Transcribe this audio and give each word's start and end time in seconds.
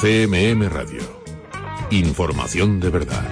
CMM 0.00 0.68
Radio. 0.68 1.00
Información 1.90 2.78
de 2.78 2.88
verdad. 2.88 3.24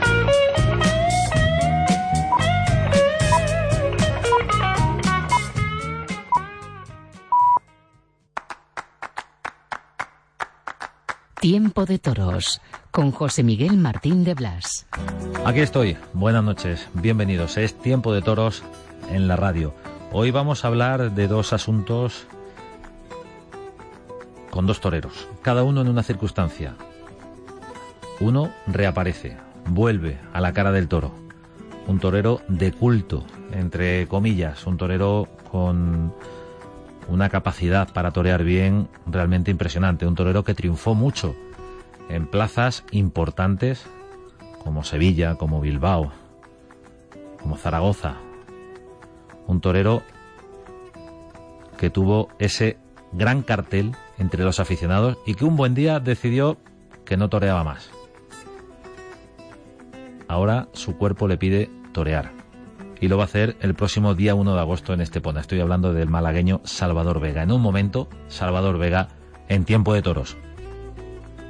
Tiempo 11.40 11.84
de 11.86 12.00
Toros 12.00 12.60
con 12.90 13.12
José 13.12 13.44
Miguel 13.44 13.76
Martín 13.76 14.24
de 14.24 14.34
Blas. 14.34 14.88
Aquí 15.44 15.60
estoy. 15.60 15.96
Buenas 16.14 16.42
noches. 16.42 16.88
Bienvenidos. 16.94 17.58
Es 17.58 17.78
Tiempo 17.78 18.12
de 18.12 18.22
Toros 18.22 18.64
en 19.08 19.28
la 19.28 19.36
radio. 19.36 19.72
Hoy 20.10 20.32
vamos 20.32 20.64
a 20.64 20.68
hablar 20.68 21.14
de 21.14 21.28
dos 21.28 21.52
asuntos 21.52 22.26
con 24.56 24.64
dos 24.66 24.80
toreros, 24.80 25.28
cada 25.42 25.64
uno 25.64 25.82
en 25.82 25.88
una 25.88 26.02
circunstancia. 26.02 26.76
Uno 28.20 28.48
reaparece, 28.66 29.36
vuelve 29.66 30.18
a 30.32 30.40
la 30.40 30.54
cara 30.54 30.72
del 30.72 30.88
toro. 30.88 31.12
Un 31.86 32.00
torero 32.00 32.40
de 32.48 32.72
culto, 32.72 33.26
entre 33.52 34.08
comillas, 34.08 34.66
un 34.66 34.78
torero 34.78 35.28
con 35.50 36.14
una 37.06 37.28
capacidad 37.28 37.92
para 37.92 38.12
torear 38.12 38.44
bien 38.44 38.88
realmente 39.04 39.50
impresionante, 39.50 40.06
un 40.06 40.14
torero 40.14 40.42
que 40.42 40.54
triunfó 40.54 40.94
mucho 40.94 41.36
en 42.08 42.26
plazas 42.26 42.82
importantes 42.92 43.84
como 44.64 44.84
Sevilla, 44.84 45.34
como 45.34 45.60
Bilbao, 45.60 46.12
como 47.42 47.58
Zaragoza. 47.58 48.14
Un 49.46 49.60
torero 49.60 50.00
que 51.76 51.90
tuvo 51.90 52.30
ese 52.38 52.78
gran 53.12 53.42
cartel 53.42 53.94
entre 54.18 54.44
los 54.44 54.60
aficionados 54.60 55.18
y 55.26 55.34
que 55.34 55.44
un 55.44 55.56
buen 55.56 55.74
día 55.74 56.00
decidió 56.00 56.58
que 57.04 57.16
no 57.16 57.28
toreaba 57.28 57.64
más. 57.64 57.90
Ahora 60.28 60.68
su 60.72 60.96
cuerpo 60.96 61.28
le 61.28 61.38
pide 61.38 61.70
torear. 61.92 62.32
Y 63.00 63.08
lo 63.08 63.18
va 63.18 63.24
a 63.24 63.26
hacer 63.26 63.56
el 63.60 63.74
próximo 63.74 64.14
día 64.14 64.34
1 64.34 64.54
de 64.54 64.60
agosto 64.60 64.94
en 64.94 65.00
Estepona. 65.00 65.40
Estoy 65.40 65.60
hablando 65.60 65.92
del 65.92 66.08
malagueño 66.08 66.62
Salvador 66.64 67.20
Vega. 67.20 67.42
En 67.42 67.52
un 67.52 67.60
momento, 67.60 68.08
Salvador 68.28 68.78
Vega 68.78 69.08
en 69.48 69.64
tiempo 69.64 69.92
de 69.92 70.02
toros. 70.02 70.36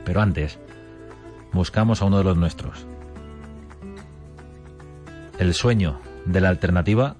Pero 0.04 0.20
antes, 0.20 0.58
buscamos 1.52 2.02
a 2.02 2.04
uno 2.04 2.18
de 2.18 2.24
los 2.24 2.36
nuestros. 2.36 2.86
El 5.38 5.54
sueño 5.54 6.00
de 6.24 6.40
la 6.40 6.48
alternativa 6.48 7.16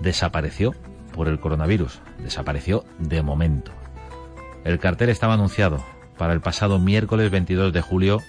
desapareció 0.00 0.74
por 1.12 1.28
el 1.28 1.40
coronavirus. 1.40 2.00
Desapareció 2.18 2.84
de 2.98 3.22
momento. 3.22 3.72
El 4.64 4.78
cartel 4.78 5.08
estaba 5.08 5.34
anunciado 5.34 5.82
para 6.18 6.32
el 6.34 6.40
pasado 6.40 6.78
miércoles 6.78 7.30
22 7.30 7.72
de 7.72 7.80
julio 7.80 8.20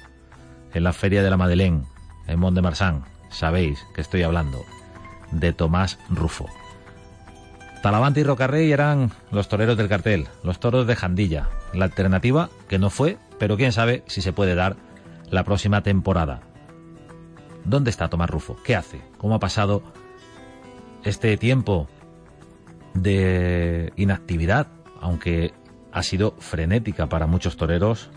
en 0.73 0.83
la 0.83 0.93
Feria 0.93 1.21
de 1.21 1.29
la 1.29 1.37
Madeleine, 1.37 1.83
en 2.27 2.39
Mont 2.39 2.55
de 2.55 2.61
Marsan. 2.61 3.03
Sabéis 3.29 3.85
que 3.93 4.01
estoy 4.01 4.23
hablando 4.23 4.63
de 5.31 5.51
Tomás 5.51 5.99
Rufo. 6.09 6.47
Talavante 7.81 8.21
y 8.21 8.23
Rocarrey 8.23 8.71
eran 8.71 9.11
los 9.31 9.49
toreros 9.49 9.75
del 9.75 9.89
cartel, 9.89 10.27
los 10.43 10.59
toros 10.59 10.87
de 10.87 10.95
Jandilla. 10.95 11.49
La 11.73 11.85
alternativa 11.85 12.49
que 12.69 12.79
no 12.79 12.89
fue, 12.89 13.17
pero 13.39 13.57
quién 13.57 13.71
sabe 13.71 14.03
si 14.07 14.21
se 14.21 14.33
puede 14.33 14.55
dar 14.55 14.77
la 15.29 15.43
próxima 15.43 15.81
temporada. 15.81 16.41
¿Dónde 17.65 17.89
está 17.89 18.09
Tomás 18.09 18.29
Rufo? 18.29 18.57
¿Qué 18.63 18.75
hace? 18.75 19.01
¿Cómo 19.17 19.35
ha 19.35 19.39
pasado 19.39 19.83
este 21.03 21.35
tiempo 21.37 21.89
de 22.93 23.91
inactividad? 23.95 24.67
Aunque 24.99 25.53
ha 25.91 26.03
sido 26.03 26.35
frenética 26.39 27.07
para 27.07 27.27
muchos 27.27 27.57
toreros 27.57 28.09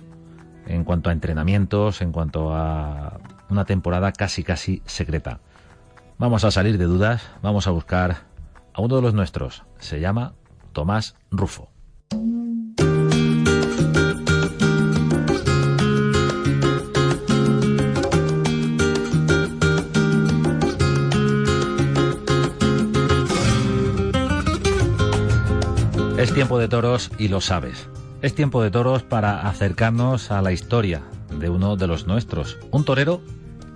en 0.67 0.85
cuanto 0.85 1.11
a 1.11 1.13
entrenamientos, 1.13 2.01
en 2.01 2.13
cuanto 2.13 2.55
a 2.55 3.21
una 3.51 3.65
temporada 3.65 4.13
casi 4.13 4.43
casi 4.43 4.83
secreta. 4.87 5.41
Vamos 6.19 6.45
a 6.45 6.51
salir 6.51 6.79
de 6.79 6.85
dudas, 6.85 7.23
vamos 7.43 7.67
a 7.67 7.71
buscar 7.71 8.23
a 8.73 8.81
uno 8.81 8.97
de 8.97 9.03
los 9.03 9.15
nuestros. 9.15 9.65
Se 9.79 10.01
llama 10.01 10.35
Tomás 10.73 11.17
Rufo. 11.31 11.74
Tiempo 26.55 26.61
de 26.61 26.69
toros 26.69 27.11
y 27.19 27.27
lo 27.27 27.41
sabes. 27.41 27.89
Es 28.23 28.37
tiempo 28.37 28.63
de 28.63 28.71
toros 28.71 29.03
para 29.03 29.49
acercarnos 29.49 30.31
a 30.31 30.41
la 30.41 30.53
historia 30.53 31.03
de 31.37 31.49
uno 31.49 31.75
de 31.75 31.89
los 31.89 32.07
nuestros. 32.07 32.59
Un 32.71 32.85
torero 32.85 33.21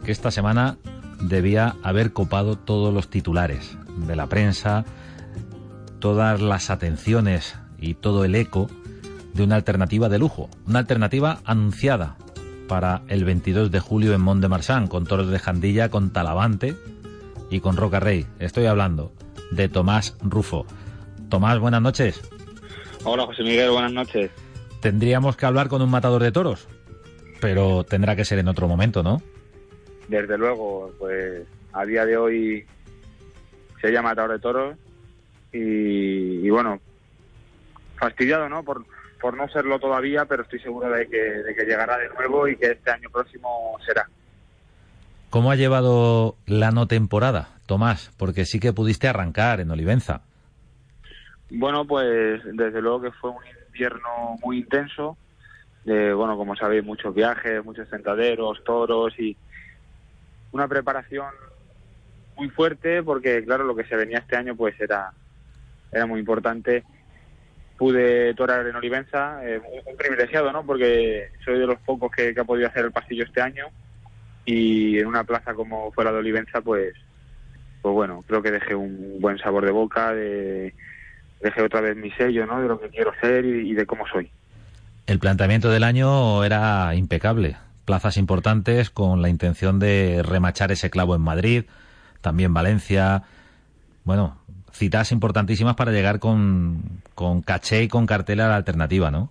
que 0.05 0.12
esta 0.12 0.31
semana 0.31 0.77
debía 1.21 1.75
haber 1.83 2.12
copado 2.12 2.56
todos 2.56 2.94
los 2.94 3.11
titulares 3.11 3.77
de 4.06 4.15
la 4.15 4.28
prensa, 4.28 4.84
todas 5.99 6.41
las 6.41 6.71
atenciones 6.71 7.56
y 7.81 7.94
todo 7.94 8.25
el 8.25 8.37
eco 8.37 8.71
de 9.34 9.43
una 9.43 9.56
alternativa 9.56 10.09
de 10.09 10.21
lujo. 10.21 10.49
Una 10.65 10.78
alternativa 10.78 11.41
anunciada 11.44 12.17
para 12.69 13.03
el 13.09 13.25
22 13.25 13.72
de 13.72 13.81
julio 13.81 14.15
en 14.15 14.21
Mont 14.21 14.41
de 14.41 14.49
Marsan, 14.49 14.87
con 14.87 15.05
toros 15.05 15.31
de 15.31 15.41
Jandilla, 15.41 15.88
con 15.88 16.11
Talavante 16.11 16.77
y 17.50 17.59
con 17.59 17.77
Roca 17.77 17.99
Rey. 17.99 18.25
Estoy 18.38 18.67
hablando 18.67 19.12
de 19.50 19.69
Tomás 19.69 20.17
Rufo. 20.22 20.65
Tomás, 21.28 21.59
buenas 21.59 21.83
noches. 21.83 22.22
Hola 23.04 23.26
José 23.26 23.42
Miguel, 23.42 23.70
buenas 23.70 23.92
noches. 23.92 24.31
Tendríamos 24.81 25.36
que 25.36 25.47
hablar 25.47 25.69
con 25.69 25.82
un 25.82 25.91
matador 25.91 26.22
de 26.22 26.32
toros, 26.32 26.69
pero 27.41 27.84
tendrá 27.84 28.16
que 28.16 28.25
ser 28.25 28.38
en 28.38 28.48
otro 28.48 28.69
momento, 28.69 29.03
¿no? 29.03 29.22
Desde 30.09 30.38
luego, 30.38 30.92
pues 30.98 31.47
a 31.72 31.84
día 31.84 32.04
de 32.04 32.16
hoy 32.16 32.66
se 33.81 33.91
llama 33.92 34.10
matador 34.10 34.32
de 34.32 34.38
toros 34.38 34.76
y, 35.53 36.47
y 36.47 36.50
bueno, 36.50 36.81
fastidiado, 37.97 38.48
¿no? 38.48 38.62
Por, 38.62 38.84
por 39.20 39.37
no 39.37 39.48
serlo 39.48 39.78
todavía, 39.78 40.25
pero 40.25 40.42
estoy 40.42 40.60
seguro 40.60 40.91
de 40.91 41.08
que, 41.08 41.19
de 41.19 41.54
que 41.54 41.64
llegará 41.64 41.98
de 41.98 42.08
nuevo 42.10 42.48
y 42.48 42.56
que 42.56 42.72
este 42.72 42.91
año 42.91 43.10
próximo 43.10 43.76
será. 43.87 44.08
¿Cómo 45.31 45.50
ha 45.50 45.56
llevado 45.56 46.37
la 46.47 46.70
no 46.70 46.87
temporada, 46.87 47.50
Tomás? 47.66 48.10
Porque 48.16 48.47
sí 48.47 48.60
que 48.60 48.72
pudiste 48.72 49.08
arrancar 49.08 49.60
en 49.60 49.70
Olivenza. 49.70 50.22
Bueno, 51.50 51.86
pues 51.86 52.42
desde 52.44 52.82
luego 52.82 53.03
que 53.03 53.12
fue 53.12 53.31
un 53.31 53.42
invierno 53.66 54.36
muy 54.42 54.59
intenso. 54.59 55.16
Bueno, 55.84 56.36
como 56.36 56.54
sabéis, 56.54 56.84
muchos 56.84 57.14
viajes, 57.14 57.64
muchos 57.64 57.88
sentaderos, 57.88 58.62
toros 58.64 59.19
y 59.19 59.36
una 60.53 60.69
preparación 60.69 61.31
muy 62.37 62.50
fuerte 62.50 63.02
porque, 63.02 63.43
claro, 63.44 63.64
lo 63.64 63.75
que 63.75 63.84
se 63.84 63.96
venía 63.96 64.19
este 64.19 64.37
año 64.37 64.55
pues 64.55 64.78
era, 64.81 65.12
era 65.90 66.06
muy 66.06 66.20
importante. 66.20 66.84
Pude 67.78 68.34
torar 68.34 68.67
en 68.67 68.76
Olivenza, 68.76 69.40
eh, 69.46 69.61
un, 69.87 69.96
privilegiado, 69.96 70.52
¿no? 70.52 70.67
Porque 70.67 71.31
soy 71.44 71.58
de 71.58 71.67
los 71.67 71.78
pocos 71.81 72.11
que, 72.11 72.34
que 72.34 72.40
ha 72.40 72.44
podido 72.44 72.69
hacer 72.69 72.84
el 72.84 72.93
pasillo 72.93 73.25
este 73.25 73.40
año 73.40 73.69
y 74.44 74.99
en 74.99 75.06
una 75.06 75.25
plaza 75.25 75.55
como 75.55 75.93
fue 75.93 76.05
la 76.05 76.12
de 76.12 76.19
Olivenza, 76.19 76.61
pues, 76.61 76.94
pues 77.82 77.94
bueno, 77.94 78.25
creo 78.26 78.43
que 78.43 78.50
dejé 78.50 78.75
un 78.75 79.20
buen 79.20 79.38
sabor 79.38 79.64
de 79.64 79.70
boca, 79.70 80.12
de, 80.12 80.75
dejé 81.40 81.62
otra 81.62 81.81
vez 81.81 81.96
mi 81.96 82.11
sello, 82.12 82.46
¿no? 82.46 82.61
De 82.61 82.69
lo 82.69 82.81
que 82.81 82.88
quiero 82.88 83.12
ser 83.20 83.44
y, 83.44 83.70
y 83.70 83.75
de 83.75 83.87
cómo 83.87 84.06
soy. 84.06 84.31
El 85.06 85.19
planteamiento 85.19 85.70
del 85.70 85.85
año 85.85 86.44
era 86.44 86.94
impecable. 86.94 87.56
Plazas 87.85 88.19
importantes 88.19 88.90
con 88.90 89.23
la 89.23 89.31
intención 89.31 89.79
de 89.79 90.23
remachar 90.23 90.70
ese 90.73 90.90
clavo 90.90 91.14
en 91.14 91.23
Madrid, 91.23 91.64
también 92.20 92.52
Valencia. 92.52 93.23
Bueno, 94.05 94.38
citas 94.73 95.11
importantísimas 95.12 95.76
para 95.76 95.93
llegar 95.93 96.19
con, 96.19 96.82
con 97.14 97.40
caché 97.40 97.82
y 97.85 97.88
con 97.88 98.06
cartela 98.06 98.46
a 98.46 98.49
la 98.50 98.56
alternativa, 98.56 99.11
¿no? 99.11 99.31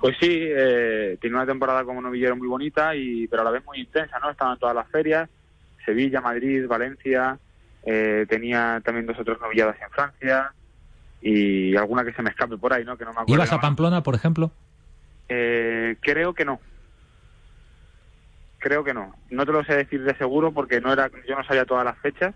Pues 0.00 0.16
sí, 0.20 0.28
eh, 0.30 1.16
tiene 1.20 1.36
una 1.36 1.46
temporada 1.46 1.84
como 1.84 2.02
novillero 2.02 2.36
muy 2.36 2.48
bonita, 2.48 2.94
y 2.94 3.28
pero 3.28 3.42
a 3.42 3.44
la 3.44 3.50
vez 3.52 3.64
muy 3.64 3.78
intensa, 3.78 4.18
¿no? 4.18 4.30
Estaban 4.30 4.58
todas 4.58 4.74
las 4.74 4.88
ferias, 4.88 5.28
Sevilla, 5.84 6.20
Madrid, 6.20 6.66
Valencia, 6.66 7.38
eh, 7.84 8.26
tenía 8.28 8.80
también 8.84 9.06
dos 9.06 9.18
o 9.18 9.24
tres 9.24 9.38
novilladas 9.40 9.76
en 9.80 9.90
Francia 9.90 10.52
y 11.20 11.76
alguna 11.76 12.04
que 12.04 12.12
se 12.12 12.22
me 12.22 12.30
escape 12.30 12.58
por 12.58 12.72
ahí, 12.72 12.84
¿no? 12.84 12.96
Que 12.96 13.04
no 13.04 13.10
me 13.12 13.20
acuerdo. 13.20 13.34
¿Ibas 13.34 13.52
a. 13.52 13.60
Pamplona, 13.60 14.02
por 14.02 14.14
ejemplo? 14.14 14.50
Eh, 15.28 15.96
creo 16.00 16.34
que 16.34 16.44
no. 16.44 16.60
Creo 18.58 18.84
que 18.84 18.94
no. 18.94 19.14
No 19.30 19.46
te 19.46 19.52
lo 19.52 19.64
sé 19.64 19.74
decir 19.74 20.02
de 20.02 20.16
seguro 20.16 20.52
porque 20.52 20.80
no 20.80 20.92
era, 20.92 21.10
yo 21.28 21.36
no 21.36 21.44
sabía 21.44 21.64
todas 21.64 21.84
las 21.84 21.98
fechas, 21.98 22.34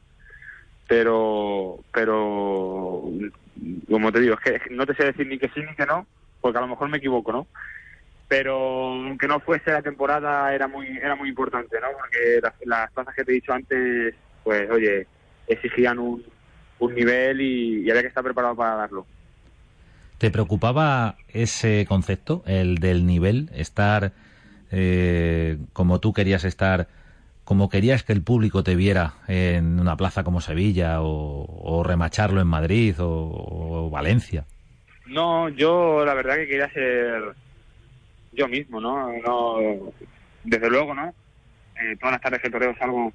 pero, 0.88 1.78
pero, 1.92 3.04
como 3.88 4.12
te 4.12 4.20
digo, 4.20 4.36
es 4.44 4.62
que 4.62 4.70
no 4.70 4.86
te 4.86 4.94
sé 4.94 5.04
decir 5.04 5.26
ni 5.26 5.38
que 5.38 5.48
sí 5.48 5.60
ni 5.60 5.74
que 5.74 5.86
no, 5.86 6.06
porque 6.40 6.58
a 6.58 6.62
lo 6.62 6.68
mejor 6.68 6.88
me 6.88 6.98
equivoco, 6.98 7.32
¿no? 7.32 7.46
Pero 8.28 8.56
aunque 8.92 9.26
no 9.26 9.40
fuese 9.40 9.72
la 9.72 9.82
temporada 9.82 10.54
era 10.54 10.68
muy, 10.68 10.86
era 10.98 11.16
muy 11.16 11.28
importante, 11.28 11.80
¿no? 11.80 11.88
Porque 11.98 12.40
las, 12.42 12.54
las 12.64 12.90
plazas 12.92 13.14
que 13.14 13.24
te 13.24 13.32
he 13.32 13.34
dicho 13.34 13.52
antes, 13.52 14.14
pues, 14.44 14.70
oye, 14.70 15.06
exigían 15.48 15.98
un, 15.98 16.24
un 16.80 16.94
nivel 16.94 17.40
y, 17.40 17.82
y 17.82 17.90
había 17.90 18.02
que 18.02 18.08
estar 18.08 18.24
preparado 18.24 18.56
para 18.56 18.74
darlo. 18.74 19.06
¿Te 20.18 20.30
preocupaba 20.30 21.16
ese 21.28 21.86
concepto, 21.88 22.42
el 22.46 22.76
del 22.78 23.06
nivel, 23.06 23.48
estar 23.54 24.12
eh, 24.70 25.56
como 25.72 25.98
tú 26.00 26.12
querías 26.12 26.44
estar, 26.44 26.88
como 27.44 27.68
querías 27.68 28.02
que 28.02 28.12
el 28.12 28.22
público 28.22 28.62
te 28.62 28.76
viera 28.76 29.14
en 29.28 29.80
una 29.80 29.96
plaza 29.96 30.22
como 30.22 30.40
Sevilla 30.40 31.00
o, 31.00 31.46
o 31.48 31.82
remacharlo 31.82 32.40
en 32.40 32.46
Madrid 32.46 32.94
o, 33.00 33.06
o 33.06 33.90
Valencia? 33.90 34.44
No, 35.06 35.48
yo 35.48 36.04
la 36.04 36.14
verdad 36.14 36.36
que 36.36 36.46
quería 36.46 36.70
ser 36.70 37.34
yo 38.32 38.46
mismo, 38.46 38.80
¿no? 38.80 39.10
no 39.24 39.92
desde 40.44 40.70
luego, 40.70 40.94
¿no? 40.94 41.14
Eh, 41.80 41.96
todas 41.98 42.12
las 42.12 42.20
tardes 42.20 42.40
que 42.40 42.50
toreo 42.50 42.76
salgo 42.78 43.12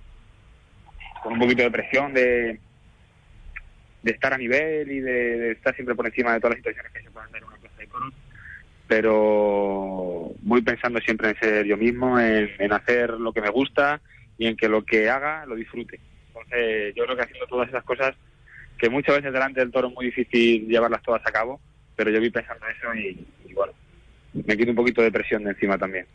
con 1.23 1.33
un 1.33 1.39
poquito 1.39 1.63
de 1.63 1.71
presión 1.71 2.13
de, 2.13 2.59
de 4.05 4.11
estar 4.11 4.31
a 4.33 4.37
nivel 4.37 4.91
y 4.91 4.99
de, 4.99 5.51
estar 5.53 5.73
siempre 5.73 5.95
por 5.95 6.05
encima 6.05 6.33
de 6.33 6.39
todas 6.39 6.51
las 6.51 6.57
situaciones 6.59 6.91
que 6.93 7.01
se 7.01 7.09
puedan 7.09 7.31
dar 7.31 7.41
en 7.41 7.47
una 7.47 7.57
plaza 7.57 7.79
de 7.79 7.87
toros, 7.87 8.13
pero 8.87 10.31
voy 10.41 10.61
pensando 10.61 10.99
siempre 10.99 11.29
en 11.29 11.39
ser 11.39 11.65
yo 11.65 11.75
mismo, 11.75 12.19
en, 12.19 12.51
en 12.59 12.71
hacer 12.71 13.09
lo 13.09 13.33
que 13.33 13.41
me 13.41 13.49
gusta 13.49 13.99
y 14.37 14.45
en 14.45 14.55
que 14.55 14.69
lo 14.69 14.85
que 14.85 15.09
haga 15.09 15.47
lo 15.47 15.55
disfrute. 15.55 15.99
Entonces, 16.27 16.93
yo 16.93 17.03
creo 17.05 17.15
que 17.15 17.23
haciendo 17.23 17.47
todas 17.47 17.67
esas 17.67 17.83
cosas, 17.83 18.15
que 18.77 18.89
muchas 18.89 19.15
veces 19.15 19.33
delante 19.33 19.59
del 19.59 19.71
toro 19.71 19.87
es 19.87 19.95
muy 19.95 20.05
difícil 20.05 20.67
llevarlas 20.67 21.01
todas 21.01 21.25
a 21.25 21.31
cabo, 21.31 21.59
pero 21.95 22.11
yo 22.11 22.21
vi 22.21 22.29
pensando 22.29 22.63
eso 22.67 22.93
y, 22.93 23.25
y 23.49 23.53
bueno, 23.53 23.73
me 24.33 24.55
quito 24.55 24.69
un 24.69 24.75
poquito 24.75 25.01
de 25.01 25.11
presión 25.11 25.43
de 25.43 25.49
encima 25.49 25.79
también. 25.79 26.05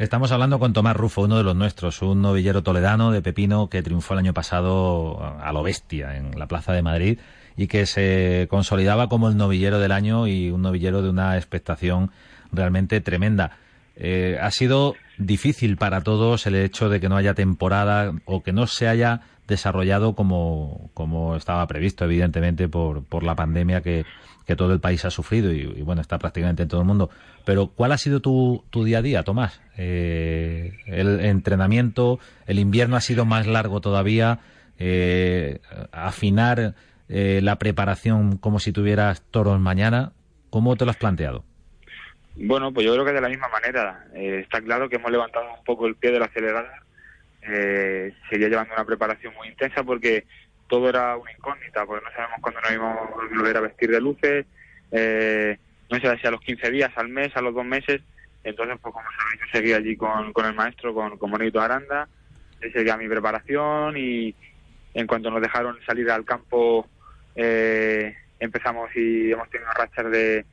Estamos 0.00 0.32
hablando 0.32 0.58
con 0.58 0.72
Tomás 0.72 0.96
Rufo, 0.96 1.20
uno 1.20 1.36
de 1.36 1.42
los 1.42 1.54
nuestros, 1.54 2.00
un 2.00 2.22
novillero 2.22 2.62
toledano 2.62 3.12
de 3.12 3.20
Pepino 3.20 3.68
que 3.68 3.82
triunfó 3.82 4.14
el 4.14 4.20
año 4.20 4.32
pasado 4.32 5.22
a 5.42 5.52
lo 5.52 5.62
bestia 5.62 6.16
en 6.16 6.38
la 6.38 6.46
Plaza 6.46 6.72
de 6.72 6.80
Madrid 6.80 7.18
y 7.54 7.66
que 7.66 7.84
se 7.84 8.46
consolidaba 8.48 9.10
como 9.10 9.28
el 9.28 9.36
novillero 9.36 9.78
del 9.78 9.92
año 9.92 10.26
y 10.26 10.50
un 10.50 10.62
novillero 10.62 11.02
de 11.02 11.10
una 11.10 11.36
expectación 11.36 12.12
realmente 12.50 13.02
tremenda. 13.02 13.58
Eh, 13.94 14.38
ha 14.40 14.50
sido 14.52 14.94
difícil 15.18 15.76
para 15.76 16.00
todos 16.00 16.46
el 16.46 16.54
hecho 16.54 16.88
de 16.88 16.98
que 16.98 17.10
no 17.10 17.18
haya 17.18 17.34
temporada 17.34 18.14
o 18.24 18.42
que 18.42 18.54
no 18.54 18.66
se 18.66 18.88
haya 18.88 19.20
desarrollado 19.46 20.14
como, 20.14 20.90
como 20.94 21.36
estaba 21.36 21.66
previsto, 21.66 22.06
evidentemente, 22.06 22.68
por, 22.68 23.04
por 23.04 23.22
la 23.22 23.34
pandemia 23.34 23.82
que, 23.82 24.06
que 24.50 24.56
todo 24.56 24.72
el 24.72 24.80
país 24.80 25.04
ha 25.04 25.10
sufrido 25.10 25.52
y, 25.52 25.64
bueno, 25.82 26.00
está 26.00 26.18
prácticamente 26.18 26.64
en 26.64 26.68
todo 26.68 26.80
el 26.80 26.86
mundo. 26.86 27.08
Pero, 27.44 27.68
¿cuál 27.68 27.92
ha 27.92 27.98
sido 27.98 28.18
tu, 28.18 28.64
tu 28.70 28.82
día 28.82 28.98
a 28.98 29.02
día, 29.02 29.22
Tomás? 29.22 29.62
Eh, 29.78 30.76
el 30.86 31.20
entrenamiento, 31.20 32.18
el 32.48 32.58
invierno 32.58 32.96
ha 32.96 33.00
sido 33.00 33.24
más 33.24 33.46
largo 33.46 33.80
todavía, 33.80 34.40
eh, 34.80 35.60
afinar 35.92 36.74
eh, 37.08 37.38
la 37.44 37.60
preparación 37.60 38.38
como 38.38 38.58
si 38.58 38.72
tuvieras 38.72 39.22
toros 39.30 39.60
mañana, 39.60 40.10
¿cómo 40.50 40.74
te 40.74 40.84
lo 40.84 40.90
has 40.90 40.96
planteado? 40.96 41.44
Bueno, 42.34 42.72
pues 42.72 42.84
yo 42.84 42.92
creo 42.94 43.04
que 43.04 43.12
de 43.12 43.20
la 43.20 43.28
misma 43.28 43.46
manera. 43.50 44.04
Eh, 44.14 44.40
está 44.42 44.60
claro 44.60 44.88
que 44.88 44.96
hemos 44.96 45.12
levantado 45.12 45.46
un 45.56 45.64
poco 45.64 45.86
el 45.86 45.94
pie 45.94 46.10
del 46.10 46.24
acelerador. 46.24 46.66
Eh, 47.42 48.12
seguía 48.28 48.48
llevando 48.48 48.74
una 48.74 48.84
preparación 48.84 49.32
muy 49.34 49.46
intensa 49.46 49.84
porque 49.84 50.26
todo 50.70 50.88
era 50.88 51.16
una 51.16 51.32
incógnita, 51.32 51.84
porque 51.84 52.04
no 52.04 52.12
sabemos 52.12 52.38
cuándo 52.40 52.60
nos 52.60 52.72
íbamos 52.72 52.98
a 52.98 53.34
volver 53.34 53.56
a 53.56 53.60
vestir 53.60 53.90
de 53.90 54.00
luces, 54.00 54.46
eh, 54.92 55.58
no 55.90 55.98
sé 55.98 56.18
si 56.18 56.26
a 56.26 56.30
los 56.30 56.40
15 56.40 56.70
días, 56.70 56.92
al 56.96 57.08
mes, 57.08 57.36
a 57.36 57.42
los 57.42 57.52
dos 57.54 57.64
meses. 57.64 58.00
Entonces, 58.44 58.78
pues 58.80 58.94
como 58.94 59.06
sabéis, 59.10 59.40
yo 59.40 59.46
seguía 59.52 59.76
allí 59.76 59.96
con, 59.96 60.32
con 60.32 60.46
el 60.46 60.54
maestro, 60.54 60.94
con, 60.94 61.18
con 61.18 61.30
Bonito 61.30 61.60
Aranda, 61.60 62.08
él 62.60 62.72
seguía 62.72 62.96
mi 62.96 63.08
preparación 63.08 63.96
y 63.96 64.34
en 64.94 65.06
cuanto 65.06 65.30
nos 65.30 65.42
dejaron 65.42 65.76
salir 65.84 66.10
al 66.10 66.24
campo, 66.24 66.86
eh, 67.34 68.16
empezamos 68.38 68.90
y 68.94 69.32
hemos 69.32 69.50
tenido 69.50 69.70
rachas 69.72 70.10
de, 70.10 70.46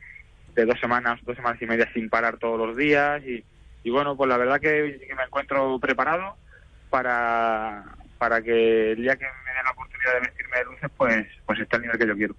de 0.55 0.65
dos 0.65 0.79
semanas, 0.79 1.19
dos 1.23 1.35
semanas 1.35 1.61
y 1.61 1.67
media 1.67 1.89
sin 1.93 2.09
parar 2.09 2.37
todos 2.37 2.57
los 2.67 2.75
días 2.75 3.23
y, 3.23 3.43
y 3.83 3.89
bueno, 3.89 4.17
pues 4.17 4.27
la 4.27 4.37
verdad 4.37 4.59
que 4.59 4.99
me 5.15 5.23
encuentro 5.23 5.79
preparado 5.79 6.35
para, 6.89 7.83
para 8.17 8.41
que 8.41 8.91
el 8.91 9.01
día 9.01 9.15
que 9.15 9.25
me 9.25 9.53
den 9.53 9.63
la 9.63 9.71
oportunidad 9.71 10.13
de 10.13 10.19
vestirme 10.21 10.57
de 10.57 10.65
luces, 10.65 10.91
pues, 10.97 11.27
pues 11.45 11.59
esté 11.59 11.75
al 11.75 11.81
nivel 11.83 11.97
que 11.97 12.07
yo 12.07 12.15
quiero. 12.15 12.35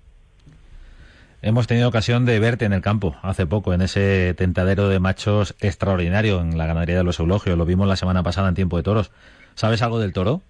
Hemos 1.41 1.69
tenido 1.69 1.89
ocasión 1.89 2.27
de 2.27 2.41
verte 2.41 2.65
en 2.65 2.73
el 2.73 2.83
campo 2.83 3.17
hace 3.23 3.47
poco, 3.47 3.73
en 3.73 3.81
ese 3.81 4.35
tentadero 4.37 4.89
de 4.89 4.99
machos 4.99 5.55
extraordinario 5.61 6.41
en 6.41 6.59
la 6.59 6.67
ganadería 6.67 6.97
de 6.97 7.05
los 7.05 7.21
eulogios. 7.21 7.57
Lo 7.57 7.65
vimos 7.65 7.87
la 7.87 7.95
semana 7.95 8.25
pasada 8.25 8.49
en 8.49 8.57
tiempo 8.57 8.77
de 8.77 8.83
toros. 8.83 9.13
¿Sabes 9.55 9.81
algo 9.83 10.01
del 10.01 10.13
toro? 10.13 10.43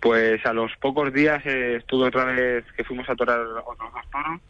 Pues 0.00 0.44
a 0.44 0.52
los 0.52 0.70
pocos 0.76 1.12
días 1.12 1.44
eh, 1.46 1.76
estuve 1.76 2.08
otra 2.08 2.24
vez 2.24 2.64
que 2.76 2.84
fuimos 2.84 3.08
a 3.08 3.14
torar 3.14 3.40
otros 3.40 3.92
dos 3.92 4.10
toros 4.10 4.40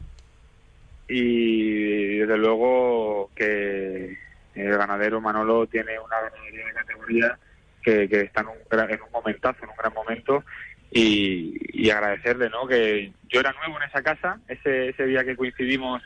y 1.09 2.19
desde 2.19 2.39
luego 2.39 3.31
que 3.35 4.17
el 4.55 4.77
ganadero 4.77 5.21
Manolo 5.21 5.67
tiene 5.67 5.99
una 5.99 6.21
ganadería 6.21 6.67
de 6.67 6.73
categoría 6.73 7.39
que, 7.83 8.09
que 8.09 8.21
está 8.23 8.43
en 8.43 8.49
un, 8.49 8.55
gran- 8.71 8.91
en 8.91 9.01
un 9.03 9.11
momentazo, 9.13 9.59
en 9.65 9.71
un 9.71 9.77
gran 9.77 9.93
momento 9.95 10.45
y, 10.93 11.55
y 11.73 11.91
agradecerle, 11.91 12.51
¿no? 12.51 12.67
Que 12.67 13.13
yo 13.29 13.41
era 13.41 13.53
nuevo 13.53 13.77
en 13.81 13.89
esa 13.89 14.03
casa, 14.03 14.39
ese, 14.49 14.89
ese 14.91 15.07
día 15.07 15.25
que 15.25 15.37
coincidimos 15.37 16.03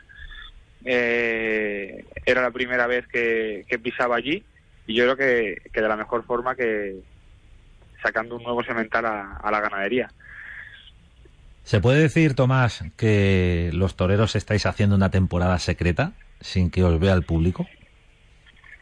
eh, 0.85 2.05
era 2.25 2.41
la 2.41 2.51
primera 2.51 2.87
vez 2.87 3.07
que, 3.07 3.65
que 3.67 3.79
pisaba 3.79 4.15
allí 4.17 4.43
y 4.87 4.93
yo 4.95 5.03
creo 5.03 5.17
que, 5.17 5.69
que 5.71 5.81
de 5.81 5.87
la 5.87 5.95
mejor 5.97 6.23
forma 6.25 6.55
que 6.55 6.95
sacando 8.03 8.35
un 8.35 8.43
nuevo 8.43 8.63
semental 8.63 9.05
a, 9.05 9.37
a 9.37 9.51
la 9.51 9.61
ganadería. 9.61 10.11
¿Se 11.63 11.79
puede 11.81 12.01
decir, 12.03 12.35
Tomás, 12.35 12.83
que 12.95 13.71
los 13.73 13.95
toreros 13.95 14.35
estáis 14.35 14.67
haciendo 14.67 14.95
una 14.95 15.09
temporada 15.09 15.57
secreta 15.57 16.11
sin 16.39 16.69
que 16.69 16.83
os 16.83 16.99
vea 16.99 17.13
el 17.15 17.23
público? 17.23 17.67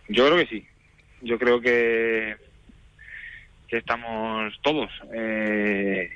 Yo 0.09 0.25
creo 0.25 0.37
que 0.37 0.47
sí. 0.47 0.67
Yo 1.21 1.39
creo 1.39 1.61
que, 1.61 2.35
estamos 3.77 4.59
todos 4.61 4.89
eh, 5.13 6.09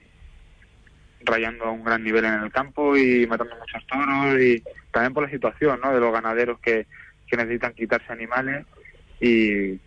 rayando 1.22 1.66
a 1.66 1.72
un 1.72 1.84
gran 1.84 2.04
nivel 2.04 2.26
en 2.26 2.44
el 2.44 2.52
campo 2.52 2.96
y 2.96 3.26
matando 3.28 3.56
muchos 3.56 3.86
toros 3.88 4.40
y 4.40 4.64
también 4.92 5.14
por 5.14 5.24
la 5.24 5.30
situación 5.30 5.80
¿no? 5.84 5.94
de 5.94 6.00
los 6.00 6.12
ganaderos 6.12 6.60
que, 6.60 6.88
que 7.28 7.38
necesitan 7.38 7.74
quitarse 7.74 8.12
animales 8.12 8.66
y 9.20 9.80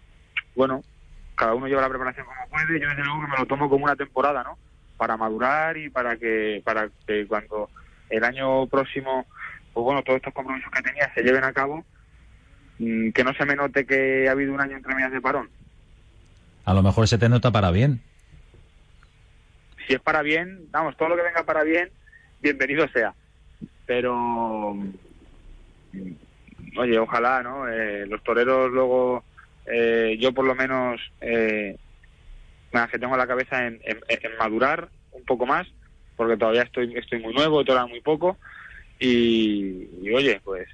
bueno, 0.54 0.82
cada 1.34 1.54
uno 1.54 1.68
lleva 1.68 1.82
la 1.82 1.88
preparación 1.88 2.26
como 2.26 2.48
puede. 2.48 2.80
Yo 2.80 2.88
desde 2.88 3.04
luego 3.04 3.22
que 3.22 3.30
me 3.30 3.38
lo 3.38 3.46
tomo 3.46 3.70
como 3.70 3.84
una 3.84 3.96
temporada, 3.96 4.42
¿no? 4.42 4.58
Para 4.96 5.16
madurar 5.16 5.76
y 5.76 5.88
para 5.88 6.16
que 6.16 6.60
para 6.64 6.90
que 7.06 7.26
cuando 7.26 7.70
el 8.10 8.24
año 8.24 8.66
próximo, 8.66 9.26
pues 9.72 9.84
bueno, 9.84 10.02
todos 10.02 10.16
estos 10.16 10.34
compromisos 10.34 10.70
que 10.70 10.82
tenía 10.82 11.12
se 11.14 11.22
lleven 11.22 11.44
a 11.44 11.52
cabo, 11.52 11.84
mm, 12.78 13.10
que 13.10 13.24
no 13.24 13.32
se 13.34 13.46
me 13.46 13.56
note 13.56 13.86
que 13.86 14.28
ha 14.28 14.32
habido 14.32 14.52
un 14.52 14.60
año 14.60 14.76
entre 14.76 14.94
medias 14.94 15.12
de 15.12 15.20
parón. 15.20 15.48
A 16.64 16.75
lo 16.75 16.83
mejor 16.83 17.09
se 17.09 17.19
te 17.19 17.29
nota 17.29 17.50
para 17.50 17.71
bien. 17.71 18.00
Si 19.87 19.95
es 19.95 20.00
para 20.00 20.23
bien, 20.23 20.67
vamos, 20.71 20.97
todo 20.97 21.09
lo 21.09 21.17
que 21.17 21.23
venga 21.23 21.45
para 21.45 21.64
bien, 21.64 21.90
bienvenido 22.40 22.87
sea. 22.88 23.14
Pero, 23.87 24.75
mm, 24.75 24.90
oye, 26.79 26.99
ojalá, 26.99 27.43
¿no? 27.43 27.69
Eh, 27.69 28.07
los 28.07 28.23
toreros 28.23 28.71
luego, 28.71 29.25
eh, 29.67 30.17
yo 30.21 30.33
por 30.33 30.45
lo 30.45 30.55
menos, 30.55 31.00
eh, 31.21 31.76
que 32.90 32.99
tengo 32.99 33.17
la 33.17 33.26
cabeza 33.26 33.67
en, 33.67 33.81
en- 33.85 34.00
madurar 34.38 34.90
un 35.12 35.25
poco 35.25 35.47
más, 35.47 35.67
porque 36.17 36.37
todavía 36.37 36.62
estoy 36.62 36.95
estoy 36.97 37.21
muy 37.21 37.35
nuevo, 37.35 37.64
todavía 37.64 37.90
muy 37.90 38.00
poco, 38.00 38.38
y, 38.99 39.88
y, 40.02 40.12
oye, 40.14 40.40
pues 40.45 40.69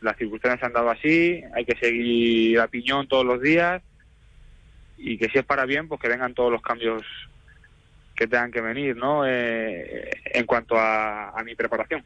las 0.00 0.16
circunstancias 0.16 0.62
han 0.66 0.72
dado 0.72 0.90
así, 0.90 1.42
hay 1.54 1.64
que 1.64 1.76
seguir 1.76 2.58
a 2.60 2.68
piñón 2.68 3.08
todos 3.08 3.24
los 3.26 3.40
días, 3.42 3.82
y 5.04 5.18
que 5.18 5.28
si 5.28 5.38
es 5.38 5.44
para 5.44 5.66
bien, 5.66 5.86
pues 5.86 6.00
que 6.00 6.08
vengan 6.08 6.34
todos 6.34 6.50
los 6.50 6.62
cambios 6.62 7.02
que 8.16 8.26
tengan 8.26 8.50
que 8.50 8.60
venir, 8.60 8.96
¿no? 8.96 9.26
Eh, 9.26 10.10
en 10.24 10.46
cuanto 10.46 10.76
a, 10.78 11.30
a 11.30 11.42
mi 11.44 11.54
preparación. 11.54 12.02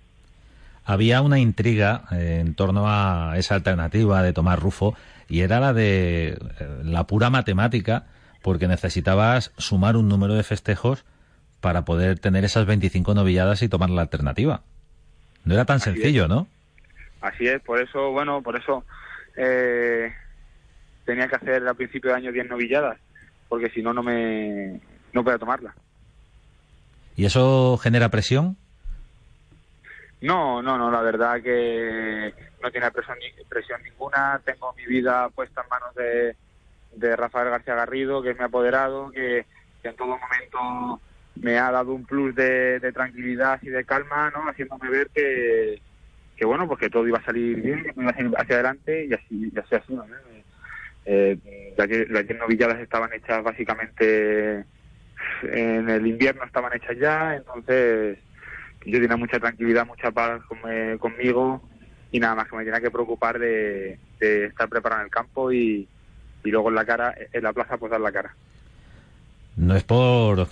Había 0.84 1.20
una 1.20 1.38
intriga 1.38 2.04
eh, 2.12 2.38
en 2.40 2.54
torno 2.54 2.84
a 2.88 3.34
esa 3.36 3.54
alternativa 3.54 4.22
de 4.22 4.32
Tomás 4.32 4.58
Rufo 4.58 4.96
y 5.28 5.40
era 5.42 5.60
la 5.60 5.72
de 5.72 6.28
eh, 6.28 6.36
la 6.82 7.06
pura 7.06 7.30
matemática, 7.30 8.06
porque 8.42 8.66
necesitabas 8.66 9.52
sumar 9.58 9.96
un 9.96 10.08
número 10.08 10.34
de 10.34 10.42
festejos 10.42 11.04
para 11.60 11.84
poder 11.84 12.18
tener 12.18 12.44
esas 12.44 12.66
25 12.66 13.14
novilladas 13.14 13.62
y 13.62 13.68
tomar 13.68 13.90
la 13.90 14.02
alternativa. 14.02 14.62
No 15.44 15.54
era 15.54 15.66
tan 15.66 15.76
Así 15.76 15.90
sencillo, 15.90 16.24
es. 16.24 16.28
¿no? 16.28 16.48
Así 17.20 17.46
es, 17.46 17.60
por 17.60 17.80
eso, 17.80 18.10
bueno, 18.12 18.42
por 18.42 18.56
eso 18.58 18.84
eh, 19.36 20.12
tenía 21.08 21.26
que 21.26 21.36
hacer 21.36 21.66
al 21.66 21.74
principio 21.74 22.10
de 22.10 22.18
año 22.18 22.32
10 22.32 22.50
novilladas, 22.50 22.98
porque 23.48 23.70
si 23.70 23.80
no, 23.80 23.94
no 23.94 24.02
me 24.02 24.78
no 25.14 25.24
podía 25.24 25.38
tomarla. 25.38 25.74
¿Y 27.16 27.24
eso 27.24 27.78
genera 27.78 28.10
presión? 28.10 28.58
No, 30.20 30.60
no, 30.60 30.76
no, 30.76 30.90
la 30.90 31.00
verdad 31.00 31.40
que 31.40 32.34
no 32.62 32.70
tiene 32.70 32.90
presión, 32.90 33.16
presión 33.48 33.82
ninguna. 33.84 34.38
Tengo 34.44 34.74
mi 34.74 34.84
vida 34.84 35.30
puesta 35.30 35.62
en 35.62 35.68
manos 35.70 35.94
de, 35.94 36.36
de 36.96 37.16
Rafael 37.16 37.48
García 37.48 37.74
Garrido, 37.74 38.20
que 38.20 38.32
es 38.32 38.38
mi 38.38 38.44
apoderado, 38.44 39.10
que, 39.10 39.46
que 39.82 39.88
en 39.88 39.96
todo 39.96 40.08
momento 40.08 41.00
me 41.36 41.58
ha 41.58 41.70
dado 41.70 41.94
un 41.94 42.04
plus 42.04 42.34
de, 42.34 42.80
de 42.80 42.92
tranquilidad 42.92 43.60
y 43.62 43.70
de 43.70 43.86
calma, 43.86 44.30
¿no? 44.30 44.42
Haciéndome 44.42 44.90
ver 44.90 45.08
que, 45.14 45.80
que 46.36 46.44
bueno, 46.44 46.68
pues 46.68 46.80
que 46.80 46.90
todo 46.90 47.08
iba 47.08 47.18
a 47.18 47.24
salir 47.24 47.62
bien, 47.62 47.82
que 47.82 47.94
iba 47.96 48.10
a 48.10 48.14
salir 48.14 48.32
hacia 48.36 48.56
adelante 48.56 49.06
y 49.06 49.14
así, 49.14 49.50
y 49.54 49.58
así 49.58 49.74
ha 49.74 49.82
sido, 49.86 50.06
¿no? 50.06 50.37
Eh, 51.10 51.38
las 51.76 51.88
las 52.10 52.38
novilladas 52.38 52.80
estaban 52.80 53.10
hechas 53.14 53.42
básicamente 53.42 54.66
en 55.42 55.88
el 55.88 56.06
invierno 56.06 56.44
estaban 56.44 56.72
hechas 56.74 56.98
ya, 57.00 57.34
entonces 57.34 58.18
yo 58.84 59.00
tenía 59.00 59.16
mucha 59.16 59.40
tranquilidad, 59.40 59.86
mucha 59.86 60.10
paz 60.10 60.42
con- 60.46 60.70
eh, 60.70 60.98
conmigo 61.00 61.62
y 62.12 62.20
nada 62.20 62.34
más 62.34 62.48
que 62.48 62.56
me 62.56 62.64
tenía 62.64 62.80
que 62.80 62.90
preocupar 62.90 63.38
de, 63.38 63.98
estar 64.20 64.68
preparado 64.68 65.00
en 65.00 65.06
el 65.06 65.10
campo 65.10 65.50
y, 65.50 65.88
y 66.44 66.50
luego 66.50 66.68
en 66.68 66.74
la 66.74 66.84
cara, 66.84 67.14
en 67.32 67.42
la 67.42 67.54
plaza, 67.54 67.78
pues 67.78 67.90
dar 67.90 68.00
la 68.02 68.12
cara. 68.12 68.34
No 69.56 69.76
es 69.76 69.84
por 69.84 70.46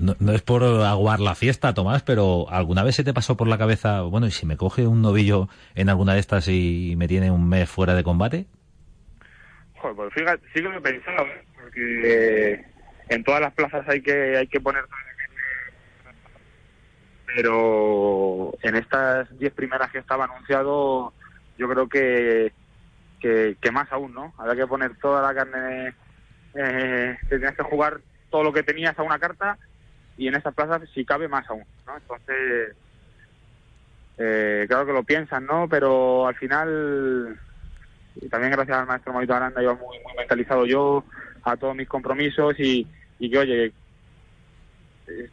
no 0.00 0.32
es 0.32 0.40
por 0.40 0.64
aguar 0.64 1.20
la 1.20 1.34
fiesta, 1.34 1.74
Tomás, 1.74 2.02
pero 2.02 2.46
¿alguna 2.48 2.82
vez 2.82 2.96
se 2.96 3.04
te 3.04 3.12
pasó 3.12 3.36
por 3.36 3.48
la 3.48 3.58
cabeza, 3.58 4.00
bueno, 4.00 4.26
y 4.26 4.30
si 4.30 4.46
me 4.46 4.56
coge 4.56 4.86
un 4.86 5.02
novillo 5.02 5.48
en 5.74 5.90
alguna 5.90 6.14
de 6.14 6.20
estas 6.20 6.48
y 6.48 6.94
me 6.96 7.06
tiene 7.06 7.30
un 7.30 7.46
mes 7.46 7.68
fuera 7.68 7.94
de 7.94 8.02
combate? 8.02 8.46
Pues 9.80 10.12
sí 10.14 10.62
que 10.62 10.62
lo 10.62 10.76
he 10.76 10.80
pensado, 10.80 11.26
porque 11.60 12.52
eh, 12.52 12.66
en 13.08 13.24
todas 13.24 13.40
las 13.40 13.54
plazas 13.54 13.88
hay 13.88 14.02
que 14.02 14.36
hay 14.36 14.46
que 14.46 14.60
poner 14.60 14.84
pero 17.34 18.52
en 18.62 18.76
estas 18.76 19.38
10 19.38 19.52
primeras 19.52 19.90
que 19.90 19.98
estaba 19.98 20.24
anunciado 20.24 21.12
yo 21.56 21.68
creo 21.68 21.88
que, 21.88 22.52
que, 23.20 23.70
más 23.70 23.92
aún, 23.92 24.14
¿no? 24.14 24.34
Había 24.38 24.56
que 24.56 24.66
poner 24.66 24.96
toda 24.98 25.20
la 25.20 25.34
carne, 25.34 25.94
eh, 26.54 27.18
tenías 27.28 27.54
que 27.54 27.62
jugar 27.62 28.00
todo 28.30 28.42
lo 28.42 28.52
que 28.52 28.62
tenías 28.62 28.98
a 28.98 29.02
una 29.02 29.18
carta 29.18 29.58
y 30.16 30.28
en 30.28 30.34
estas 30.34 30.54
plazas 30.54 30.88
si 30.94 31.04
cabe 31.04 31.28
más 31.28 31.48
aún, 31.50 31.64
¿no? 31.86 31.96
Entonces, 31.96 32.74
eh, 34.18 34.64
claro 34.68 34.86
que 34.86 34.92
lo 34.92 35.04
piensan, 35.04 35.46
¿no? 35.46 35.68
Pero 35.68 36.26
al 36.26 36.34
final 36.36 37.38
y 38.16 38.28
también 38.28 38.52
gracias 38.52 38.78
al 38.78 38.86
maestro 38.86 39.12
Maito 39.12 39.34
Aranda 39.34 39.62
iba 39.62 39.74
muy, 39.74 39.98
muy 40.00 40.14
mentalizado 40.16 40.66
yo 40.66 41.04
a 41.42 41.56
todos 41.56 41.74
mis 41.74 41.88
compromisos 41.88 42.58
y, 42.58 42.86
y 43.18 43.30
que 43.30 43.38
oye 43.38 43.72
eh, 45.06 45.30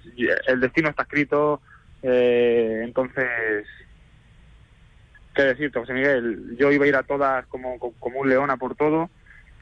el 0.48 0.60
destino 0.60 0.90
está 0.90 1.04
escrito 1.04 1.62
eh, 2.04 2.82
entonces 2.84 3.66
qué 5.36 5.44
decirte 5.44 5.80
José 5.80 5.94
Miguel 5.94 6.56
yo 6.58 6.72
iba 6.72 6.86
a 6.86 6.88
ir 6.88 6.96
a 6.96 7.04
todas 7.04 7.46
como, 7.48 7.80
como 7.80 8.20
un 8.20 8.30
león 8.30 8.50
a 8.50 8.58
por 8.58 8.76
todo 8.76 9.10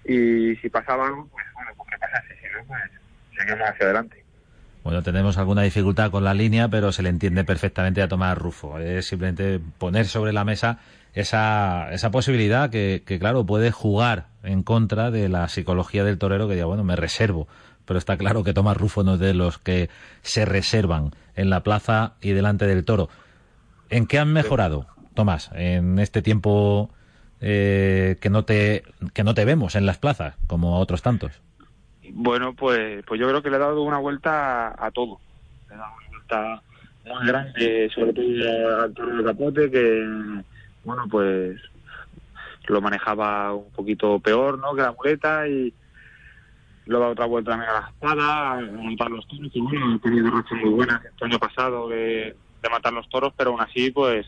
y 0.03 0.55
si 0.57 0.69
pasaba 0.69 1.07
algo 1.07 1.27
pues 1.31 1.45
bueno 1.53 1.71
pues 1.77 1.89
que 1.89 1.97
pasase 1.97 2.35
si 2.35 2.53
no 2.53 2.65
pues 2.67 2.81
seguimos 3.37 3.69
hacia 3.69 3.85
adelante 3.85 4.24
Bueno, 4.85 5.01
tenemos 5.01 5.39
alguna 5.39 5.63
dificultad 5.63 6.11
con 6.11 6.23
la 6.23 6.35
línea, 6.35 6.67
pero 6.67 6.91
se 6.91 7.01
le 7.01 7.09
entiende 7.09 7.43
perfectamente 7.43 8.03
a 8.03 8.07
Tomás 8.07 8.37
Rufo. 8.37 8.77
Es 8.77 9.07
simplemente 9.07 9.59
poner 9.79 10.05
sobre 10.05 10.31
la 10.31 10.45
mesa 10.45 10.77
esa, 11.15 11.91
esa 11.91 12.11
posibilidad 12.11 12.69
que, 12.69 13.01
que, 13.03 13.17
claro, 13.17 13.47
puede 13.47 13.71
jugar 13.71 14.27
en 14.43 14.61
contra 14.61 15.09
de 15.09 15.27
la 15.27 15.49
psicología 15.49 16.03
del 16.03 16.19
torero 16.19 16.47
que 16.47 16.53
diga, 16.53 16.67
bueno, 16.67 16.83
me 16.83 16.95
reservo. 16.95 17.47
Pero 17.85 17.97
está 17.97 18.15
claro 18.15 18.43
que 18.43 18.53
Tomás 18.53 18.77
Rufo 18.77 19.03
no 19.03 19.15
es 19.15 19.19
de 19.19 19.33
los 19.33 19.57
que 19.57 19.89
se 20.21 20.45
reservan 20.45 21.15
en 21.35 21.49
la 21.49 21.63
plaza 21.63 22.13
y 22.21 22.33
delante 22.33 22.67
del 22.67 22.85
toro. 22.85 23.09
¿En 23.89 24.05
qué 24.05 24.19
han 24.19 24.31
mejorado, 24.31 24.85
Tomás, 25.15 25.49
en 25.55 25.97
este 25.97 26.21
tiempo 26.21 26.91
eh, 27.41 28.17
que, 28.21 28.29
no 28.29 28.45
te, 28.45 28.83
que 29.15 29.23
no 29.23 29.33
te 29.33 29.45
vemos 29.45 29.73
en 29.73 29.87
las 29.87 29.97
plazas, 29.97 30.35
como 30.45 30.75
a 30.75 30.79
otros 30.79 31.01
tantos? 31.01 31.41
Bueno, 32.13 32.53
pues, 32.53 33.03
pues 33.05 33.19
yo 33.19 33.27
creo 33.27 33.41
que 33.41 33.49
le 33.49 33.57
he 33.57 33.59
dado 33.59 33.81
una 33.81 33.97
vuelta 33.97 34.75
a, 34.77 34.91
todo. 34.91 35.19
Le 35.69 35.75
he 35.75 35.77
dado 35.77 35.93
una 35.97 36.09
vuelta 36.09 36.61
muy 37.05 37.27
grande, 37.27 37.91
sobre 37.93 38.13
todo 38.13 38.81
al 38.81 38.93
toro 38.93 39.17
de 39.17 39.23
capote, 39.23 39.71
que, 39.71 40.43
bueno, 40.83 41.05
pues 41.09 41.59
lo 42.67 42.81
manejaba 42.81 43.53
un 43.53 43.71
poquito 43.71 44.19
peor, 44.19 44.57
¿no? 44.57 44.73
Que 44.73 44.81
la 44.81 44.91
muleta 44.91 45.47
y 45.47 45.73
dado 46.85 47.09
otra 47.09 47.25
vuelta 47.25 47.51
también 47.51 47.69
a 47.69 47.81
la 47.81 47.87
espada, 47.87 48.51
a 48.53 48.61
montar 48.61 49.09
los 49.09 49.27
toros, 49.27 49.51
y 49.53 49.59
bueno, 49.59 49.95
he 49.95 49.99
tenido 49.99 50.29
rachas 50.29 50.59
muy 50.59 50.69
buenas 50.69 51.01
el 51.03 51.27
año 51.27 51.39
pasado 51.39 51.89
de, 51.89 52.35
de 52.61 52.69
matar 52.69 52.93
los 52.93 53.09
toros, 53.09 53.33
pero 53.35 53.51
aún 53.51 53.61
así, 53.61 53.91
pues, 53.91 54.25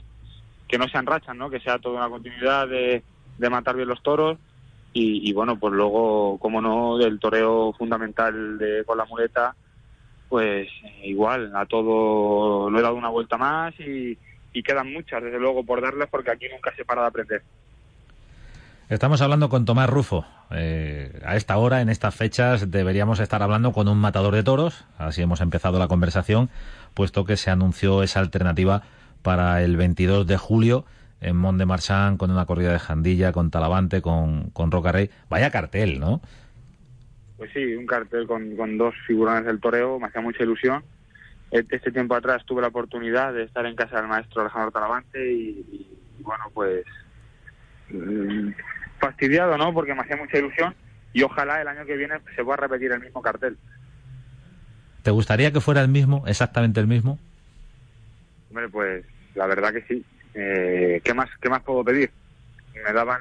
que 0.68 0.78
no 0.78 0.88
sean 0.88 1.06
rachas, 1.06 1.36
¿no? 1.36 1.50
Que 1.50 1.60
sea 1.60 1.80
toda 1.80 2.00
una 2.00 2.10
continuidad 2.10 2.68
de, 2.68 3.04
de 3.38 3.50
matar 3.50 3.76
bien 3.76 3.88
los 3.88 4.02
toros 4.02 4.38
y, 5.00 5.34
bueno, 5.34 5.60
pues 5.60 5.74
luego, 5.74 6.38
como 6.40 6.62
no, 6.62 6.98
del 6.98 7.20
toreo 7.20 7.74
fundamental 7.74 8.58
de 8.58 8.84
con 8.86 8.98
la 8.98 9.06
muleta, 9.06 9.56
pues 10.30 10.68
igual, 11.04 11.56
a 11.56 11.66
todo 11.66 12.70
lo 12.70 12.80
he 12.80 12.82
dado 12.82 12.96
una 12.96 13.10
vuelta 13.10 13.38
más 13.38 13.74
y, 13.80 14.18
y 14.54 14.64
quedan 14.64 14.92
muchas, 14.92 15.22
desde 15.22 15.40
luego, 15.40 15.64
por 15.64 15.82
darles, 15.82 16.08
porque 16.10 16.32
aquí 16.32 16.46
nunca 16.52 16.74
se 16.76 16.84
para 16.84 17.02
de 17.02 17.08
aprender. 17.08 17.42
Estamos 18.90 19.22
hablando 19.22 19.50
con 19.50 19.66
Tomás 19.66 19.90
Rufo. 19.90 20.26
Eh, 20.50 21.20
a 21.26 21.36
esta 21.36 21.58
hora, 21.58 21.82
en 21.82 21.90
estas 21.90 22.16
fechas, 22.16 22.72
deberíamos 22.72 23.20
estar 23.20 23.44
hablando 23.44 23.74
con 23.74 23.90
un 23.90 23.98
matador 23.98 24.34
de 24.34 24.44
toros. 24.44 24.86
Así 24.98 25.22
hemos 25.22 25.42
empezado 25.42 25.78
la 25.78 25.90
conversación, 25.90 26.50
puesto 26.94 27.26
que 27.26 27.36
se 27.36 27.52
anunció 27.52 28.02
esa 28.02 28.22
alternativa 28.22 28.84
para 29.22 29.62
el 29.62 29.76
22 29.76 30.26
de 30.26 30.38
julio 30.38 30.86
en 31.22 31.36
Mont 31.36 31.58
de 31.58 31.66
Marsan 31.66 32.18
con 32.18 32.32
una 32.32 32.46
corrida 32.46 32.72
de 32.72 32.80
Jandilla, 32.80 33.32
con 33.32 33.52
Talavante, 33.52 34.02
con, 34.02 34.50
con 34.52 34.72
Roca 34.72 34.92
Rey. 34.92 35.10
Vaya 35.30 35.52
cartel, 35.52 36.00
¿no? 36.00 36.22
Pues 37.38 37.52
sí, 37.54 37.76
un 37.76 37.86
cartel 37.86 38.26
con, 38.28 38.56
con 38.56 38.78
dos 38.78 38.96
figurones 39.06 39.46
del 39.46 39.60
toreo, 39.60 40.00
me 40.00 40.08
hacía 40.08 40.22
mucha 40.22 40.44
ilusión. 40.44 40.84
Este 41.52 41.92
tiempo 41.92 42.16
atrás 42.16 42.44
tuve 42.46 42.62
la 42.62 42.68
oportunidad 42.68 43.34
de 43.34 43.44
estar 43.44 43.66
en 43.66 43.76
casa 43.76 43.98
del 43.98 44.08
maestro 44.08 44.42
Alejandro 44.42 44.72
Talavante 44.72 45.32
y, 45.32 45.66
y, 46.20 46.24
bueno, 46.24 46.46
pues 46.54 46.84
mmm, 47.90 48.50
fastidiado, 49.00 49.58
¿no? 49.58 49.74
Porque 49.74 49.94
me 49.94 50.02
hacía 50.02 50.18
mucha 50.18 50.38
ilusión 50.38 50.76
y 51.14 51.24
ojalá 51.24 51.62
el 51.62 51.68
año 51.68 51.86
que 51.86 51.96
viene 51.96 52.16
se 52.36 52.44
pueda 52.44 52.58
repetir 52.58 52.92
el 52.92 53.00
mismo 53.00 53.22
cartel. 53.22 53.58
¿Te 55.04 55.12
gustaría 55.12 55.54
que 55.54 55.62
fuera 55.62 55.82
el 55.82 55.88
mismo, 55.88 56.24
exactamente 56.28 56.82
el 56.82 56.88
mismo? 56.88 57.18
Hombre, 58.50 58.68
pues 58.68 59.06
la 59.36 59.46
verdad 59.48 59.72
que 59.72 59.84
sí. 59.84 60.04
Eh, 60.40 61.02
¿qué 61.04 61.14
más 61.16 61.30
qué 61.42 61.50
más 61.50 61.64
puedo 61.64 61.84
pedir? 61.84 62.12
Me 62.74 62.94
daban 62.94 63.20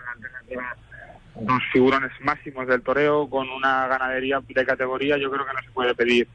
dos 1.41 1.63
figurones 1.73 2.13
máximos 2.21 2.67
del 2.67 2.83
toreo 2.83 3.29
con 3.29 3.49
una 3.49 3.87
ganadería 3.87 4.41
de 4.47 4.67
categoría, 4.67 5.17
yo 5.17 5.31
creo 5.31 5.47
que 5.47 5.53
no 5.55 5.63
se 5.63 5.71
puede 5.71 5.95
pedir 5.95 6.29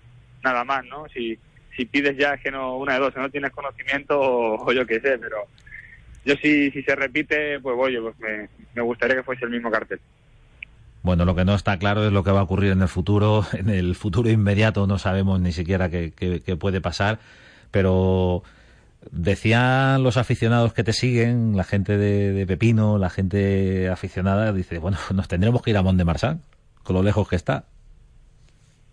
nada 0.44 0.64
más, 0.64 0.84
¿no? 0.86 1.06
Si 1.14 1.38
si 1.76 1.86
pides 1.86 2.18
ya 2.18 2.34
es 2.34 2.42
que 2.42 2.52
no 2.52 2.78
una 2.78 2.96
de 2.96 3.00
dos, 3.00 3.16
no 3.16 3.30
tienes 3.30 3.52
conocimiento 3.52 4.20
o, 4.20 4.68
o 4.68 4.72
yo 4.74 4.86
qué 4.88 5.00
sé, 5.00 5.20
pero 5.20 5.46
yo 6.26 6.36
si, 6.42 6.72
si 6.72 6.82
se 6.82 6.96
repite, 6.96 7.60
pues 7.60 7.76
oye, 7.80 8.02
pues 8.02 8.20
me, 8.20 8.50
me 8.74 8.82
gustaría 8.82 9.18
que 9.18 9.24
fuese 9.24 9.46
el 9.46 9.52
mismo 9.52 9.70
cartel. 9.70 10.00
Bueno, 11.04 11.26
lo 11.26 11.34
que 11.36 11.46
no 11.46 11.56
está 11.56 11.78
claro 11.80 12.06
es 12.06 12.12
lo 12.12 12.24
que 12.24 12.32
va 12.32 12.42
a 12.42 12.44
ocurrir 12.44 12.72
en 12.72 12.82
el 12.82 12.88
futuro. 12.88 13.46
En 13.54 13.70
el 13.70 13.96
futuro 13.96 14.30
inmediato 14.30 14.88
no 14.88 14.98
sabemos 14.98 15.40
ni 15.40 15.52
siquiera 15.52 15.90
qué, 15.90 16.12
qué, 16.16 16.42
qué 16.42 16.56
puede 16.56 16.82
pasar, 16.82 17.20
pero 17.72 18.44
decían 19.10 20.04
los 20.04 20.18
aficionados 20.18 20.74
que 20.74 20.84
te 20.84 20.94
siguen, 20.94 21.58
la 21.58 21.64
gente 21.64 21.98
de, 21.98 22.34
de, 22.34 22.46
Pepino, 22.46 22.98
la 22.98 23.10
gente 23.10 23.90
aficionada, 23.90 24.54
dice, 24.54 24.78
bueno, 24.78 24.98
nos 25.14 25.28
tendremos 25.28 25.62
que 25.62 25.72
ir 25.72 25.78
a 25.78 25.82
Mont 25.82 25.98
de 25.98 26.06
Marsan, 26.06 26.42
con 26.84 26.96
lo 26.96 27.04
lejos 27.04 27.28
que 27.28 27.36
está. 27.36 27.66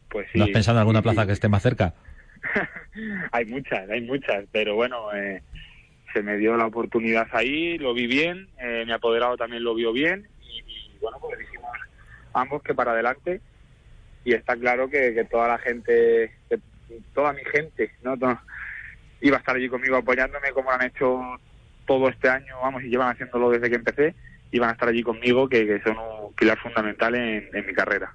Pues 0.09 0.27
sí, 0.33 0.39
¿No 0.39 0.45
has 0.45 0.51
pensado 0.51 0.79
en 0.79 0.81
alguna 0.81 1.01
sí, 1.01 1.03
plaza 1.03 1.23
sí. 1.23 1.27
que 1.27 1.33
esté 1.33 1.49
más 1.49 1.63
cerca? 1.63 1.95
hay 3.33 3.45
muchas, 3.47 3.89
hay 3.91 4.01
muchas, 4.01 4.45
pero 4.51 4.75
bueno, 4.75 5.13
eh, 5.15 5.43
se 6.13 6.23
me 6.23 6.39
dio 6.39 6.57
la 6.57 6.67
oportunidad 6.67 7.29
ahí, 7.33 7.77
lo 7.77 7.93
vi 7.93 8.07
bien, 8.07 8.49
eh, 8.59 8.85
mi 8.87 8.93
apoderado 8.93 9.37
también 9.37 9.63
lo 9.65 9.75
vio 9.75 9.93
bien 9.93 10.27
y, 10.43 10.61
y, 10.61 10.99
bueno, 11.01 11.19
pues 11.21 11.39
dijimos 11.39 11.71
ambos 12.33 12.63
que 12.63 12.75
para 12.75 12.93
adelante 12.93 13.41
y 14.25 14.33
está 14.33 14.57
claro 14.57 14.89
que, 14.89 15.15
que 15.15 15.25
toda 15.25 15.49
la 15.49 15.59
gente, 15.59 16.33
que 16.49 16.59
toda 17.15 17.33
mi 17.33 17.45
gente, 17.45 17.93
¿no? 18.03 18.17
Iba 19.21 19.37
a 19.37 19.41
estar 19.41 19.57
allí 19.57 19.69
conmigo 19.69 19.97
apoyándome 19.97 20.51
como 20.53 20.71
han 20.71 20.83
hecho 20.83 21.21
todo 21.87 22.09
este 22.09 22.29
año, 22.29 22.55
vamos, 22.63 22.83
y 22.83 22.89
llevan 22.89 23.11
haciéndolo 23.11 23.51
desde 23.51 23.71
que 23.71 23.77
empecé, 23.77 24.15
iban 24.53 24.69
a 24.69 24.73
estar 24.73 24.89
allí 24.89 25.03
conmigo, 25.03 25.49
que, 25.49 25.81
son 25.83 25.97
un 25.99 26.33
pilar 26.35 26.59
fundamental 26.59 27.15
en, 27.15 27.49
en 27.53 27.67
mi 27.67 27.73
carrera. 27.73 28.13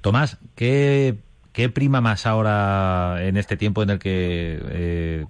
Tomás, 0.00 0.38
¿qué, 0.56 1.16
¿Qué 1.52 1.68
prima 1.68 2.00
más 2.00 2.26
ahora 2.26 3.18
en 3.20 3.36
este 3.36 3.56
tiempo 3.56 3.82
en 3.82 3.90
el 3.90 3.98
que 3.98 4.58
eh, 4.70 5.26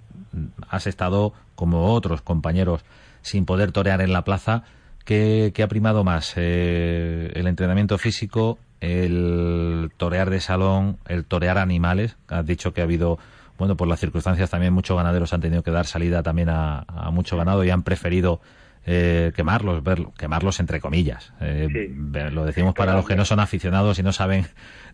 has 0.69 0.87
estado, 0.87 1.33
como 1.55 1.93
otros 1.93 2.21
compañeros, 2.21 2.85
sin 3.21 3.45
poder 3.45 3.73
torear 3.73 3.99
en 4.01 4.13
la 4.13 4.23
plaza? 4.23 4.63
¿Qué, 5.03 5.51
qué 5.53 5.63
ha 5.63 5.67
primado 5.67 6.05
más? 6.05 6.33
Eh, 6.37 7.29
¿El 7.35 7.47
entrenamiento 7.47 7.97
físico, 7.97 8.57
el 8.79 9.91
torear 9.97 10.29
de 10.29 10.39
salón, 10.39 10.97
el 11.09 11.25
torear 11.25 11.57
animales? 11.57 12.15
Has 12.29 12.45
dicho 12.45 12.73
que 12.73 12.79
ha 12.79 12.85
habido, 12.85 13.19
bueno, 13.63 13.77
por 13.77 13.87
las 13.87 13.99
circunstancias 13.99 14.49
también 14.49 14.73
muchos 14.73 14.97
ganaderos 14.97 15.31
han 15.33 15.39
tenido 15.41 15.63
que 15.63 15.71
dar 15.71 15.85
salida 15.85 16.21
también 16.21 16.49
a, 16.49 16.79
a 16.81 17.11
mucho 17.11 17.37
ganado 17.37 17.63
y 17.63 17.69
han 17.69 17.81
preferido 17.83 18.41
eh, 18.85 19.31
quemarlos, 19.35 19.81
ver, 19.83 20.05
quemarlos 20.17 20.59
entre 20.59 20.81
comillas. 20.81 21.31
Eh, 21.39 21.67
Sí. 21.71 22.29
Lo 22.33 22.43
decimos 22.45 22.73
para 22.73 22.93
los 22.93 23.07
que 23.07 23.15
no 23.15 23.23
son 23.25 23.39
aficionados 23.39 23.97
y 23.99 24.03
no 24.03 24.11
saben, 24.11 24.45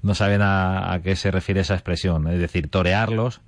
no 0.03 0.13
saben 0.13 0.41
a, 0.43 0.93
a 0.93 1.01
qué 1.01 1.15
se 1.15 1.31
refiere 1.31 1.61
esa 1.61 1.73
expresión. 1.73 2.27
Es 2.27 2.39
decir, 2.39 2.69
torearlos, 2.69 3.41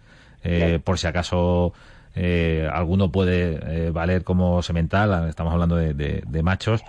eh, 0.43 0.79
por 0.83 0.97
si 0.97 1.05
acaso 1.05 1.73
eh, 2.15 2.67
alguno 2.73 3.11
puede 3.11 3.59
eh, 3.87 3.91
valer 3.91 4.23
como 4.23 4.61
semental, 4.63 5.29
estamos 5.29 5.53
hablando 5.53 5.75
de, 5.75 5.93
de- 5.93 6.23
de 6.25 6.43
machos. 6.43 6.81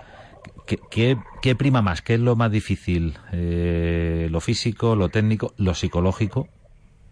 ¿Qué, 0.65 0.79
qué, 0.89 1.17
qué 1.43 1.55
prima 1.55 1.81
más? 1.83 2.01
¿Qué 2.01 2.15
es 2.15 2.19
lo 2.19 2.35
más 2.35 2.51
difícil? 2.51 3.15
Eh, 3.31 4.27
¿Lo 4.31 4.39
físico, 4.39 4.95
lo 4.95 5.09
técnico, 5.09 5.53
lo 5.57 5.73
psicológico? 5.75 6.47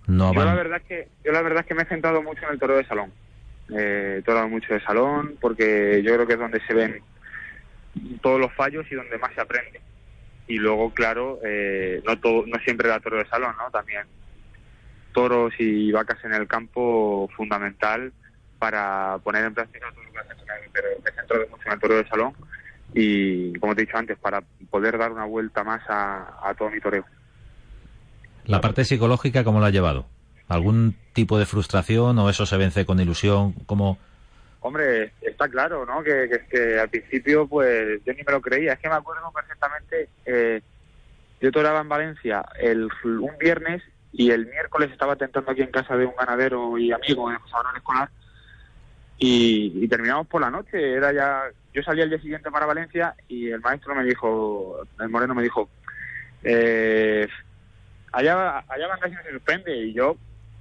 No 0.08 0.34
Yo 0.34 0.44
la 0.44 0.56
verdad 0.56 0.78
es 0.78 0.88
que 0.88 1.08
yo 1.24 1.32
la 1.32 1.42
verdad 1.42 1.62
es 1.62 1.66
que 1.68 1.76
me 1.76 1.84
he 1.84 1.86
centrado 1.86 2.22
mucho 2.22 2.44
en 2.46 2.54
el 2.54 2.60
toro 2.60 2.78
de 2.78 2.86
salón. 2.86 3.12
Eh, 3.70 4.18
he 4.20 4.22
torado 4.24 4.50
mucho 4.50 4.74
de 4.74 4.82
salón 4.82 5.38
porque 5.40 6.02
yo 6.04 6.14
creo 6.14 6.28
que 6.28 6.34
es 6.34 6.40
donde 6.40 6.60
se 6.66 6.74
ven 6.74 7.02
todos 8.22 8.40
los 8.40 8.54
fallos 8.54 8.86
y 8.92 8.96
donde 8.96 9.18
más 9.18 9.34
se 9.34 9.42
aprende. 9.42 9.82
Y 10.48 10.58
luego, 10.58 10.94
claro, 10.94 11.40
eh, 11.44 12.02
no 12.06 12.20
todo, 12.20 12.46
no 12.46 12.60
siempre 12.64 12.90
da 12.90 13.00
toro 13.00 13.18
de 13.18 13.28
salón, 13.28 13.56
¿no? 13.58 13.70
También 13.72 14.06
toros 15.14 15.54
y 15.60 15.92
vacas 15.92 16.24
en 16.24 16.34
el 16.34 16.48
campo 16.48 17.30
fundamental 17.36 18.12
para 18.60 19.18
poner 19.24 19.46
en 19.46 19.54
práctica 19.54 19.88
todo 19.94 20.04
lo 20.04 20.12
que 20.12 20.20
haces 20.20 20.36
con 20.36 20.50
él. 20.50 20.70
Pero 20.74 20.88
me 21.04 21.10
he 21.10 21.14
centrado 21.14 21.48
mucho 21.50 21.64
en 21.66 21.74
el 21.74 21.80
toro 21.80 21.96
de 21.96 22.08
salón 22.08 22.34
y, 22.94 23.54
como 23.60 23.76
te 23.76 23.82
he 23.82 23.86
dicho 23.86 23.98
antes, 23.98 24.18
para 24.18 24.42
poder 24.70 24.98
dar 24.98 25.12
una 25.12 25.26
vuelta 25.26 25.64
más 25.64 25.82
a, 25.88 26.40
a 26.44 26.54
todo 26.54 26.70
mi 26.70 26.80
toreo. 26.80 27.06
La 28.46 28.62
parte 28.62 28.86
psicológica, 28.86 29.44
¿cómo 29.44 29.60
lo 29.60 29.66
ha 29.66 29.70
llevado? 29.70 30.06
¿Algún 30.48 30.96
tipo 31.14 31.40
de 31.40 31.46
frustración 31.46 32.18
o 32.20 32.30
eso 32.30 32.46
se 32.46 32.58
vence 32.58 32.86
con 32.86 33.00
ilusión? 33.00 33.54
¿Cómo? 33.66 33.98
Hombre, 34.62 35.14
está 35.22 35.48
claro, 35.48 35.86
¿no? 35.86 36.04
Que, 36.04 36.80
al 36.80 36.90
principio, 36.90 37.48
pues 37.48 38.00
yo 38.06 38.14
ni 38.14 38.24
me 38.24 38.32
lo 38.32 38.42
creía. 38.42 38.74
Es 38.74 38.80
que 38.80 38.90
me 38.90 38.96
acuerdo 38.96 39.32
perfectamente. 39.32 40.10
Eh, 40.26 40.62
yo 41.40 41.52
toraba 41.52 41.82
en 41.82 41.90
Valencia 41.90 42.46
el, 42.60 42.90
un 43.04 43.38
viernes 43.40 43.82
y 44.12 44.32
el 44.32 44.46
miércoles 44.48 44.92
estaba 44.92 45.16
tentando 45.16 45.52
aquí 45.52 45.62
en 45.62 45.72
casa 45.72 45.96
de 45.96 46.06
un 46.06 46.14
ganadero 46.16 46.78
y 46.78 46.92
amigo 46.92 47.32
en 47.32 47.40
José 47.40 47.54
Manuel 47.54 47.78
Escolar. 47.78 48.10
Y, 49.18 49.72
y 49.84 49.88
terminamos 49.88 50.28
por 50.28 50.42
la 50.42 50.52
noche. 50.52 50.94
Era 50.94 51.14
ya. 51.14 51.44
Yo 51.74 51.82
salí 51.82 52.02
al 52.02 52.10
día 52.10 52.20
siguiente 52.20 52.52
para 52.52 52.66
Valencia 52.66 53.16
y 53.30 53.50
el 53.50 53.62
maestro 53.62 53.96
me 53.96 54.04
dijo, 54.04 54.80
el 55.00 55.10
moreno 55.10 55.34
me 55.34 55.44
dijo, 55.44 55.70
eh, 56.44 57.28
allá, 58.12 58.64
allá 58.68 58.88
van 58.88 59.00
casi 59.00 59.16
se 59.16 59.32
suspende. 59.32 59.76
Y 59.76 59.94
yo, 59.94 60.18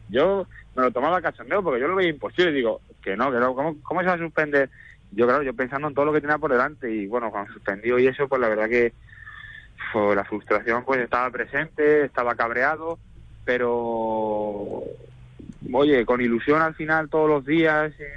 yo 0.09 0.47
me 0.75 0.83
lo 0.83 0.91
tomaba 0.91 1.23
cachondeo 1.23 1.63
porque 1.63 1.81
yo 1.81 1.89
lo 1.89 1.97
veía 1.97 2.11
imposible. 2.11 2.53
Digo, 2.53 2.81
que 3.03 3.17
no, 3.17 3.31
que 3.31 3.39
no, 3.39 3.55
¿cómo, 3.55 3.77
cómo 3.83 4.01
se 4.01 4.07
va 4.07 4.15
a 4.15 4.19
suspender? 4.19 4.71
Yo, 5.13 5.27
claro, 5.27 5.43
yo 5.43 5.55
pensando 5.55 5.89
en 5.89 5.95
todo 5.95 6.05
lo 6.05 6.13
que 6.13 6.21
tenía 6.21 6.39
por 6.39 6.53
delante 6.53 6.91
y 6.91 7.07
bueno, 7.07 7.31
cuando 7.31 7.53
suspendió 7.53 7.99
y 7.99 8.07
eso, 8.07 8.29
pues 8.29 8.41
la 8.41 8.49
verdad 8.49 8.69
que 8.69 8.93
la 10.15 10.25
frustración 10.25 10.85
pues 10.85 11.01
estaba 11.01 11.31
presente, 11.31 12.05
estaba 12.05 12.37
cabreado, 12.37 12.99
pero 13.45 14.85
oye, 15.73 16.07
con 16.07 16.21
ilusión 16.21 16.63
al 16.63 16.75
final 16.75 17.09
todos 17.09 17.29
los 17.29 17.45
días 17.45 17.93
eh, 17.99 18.13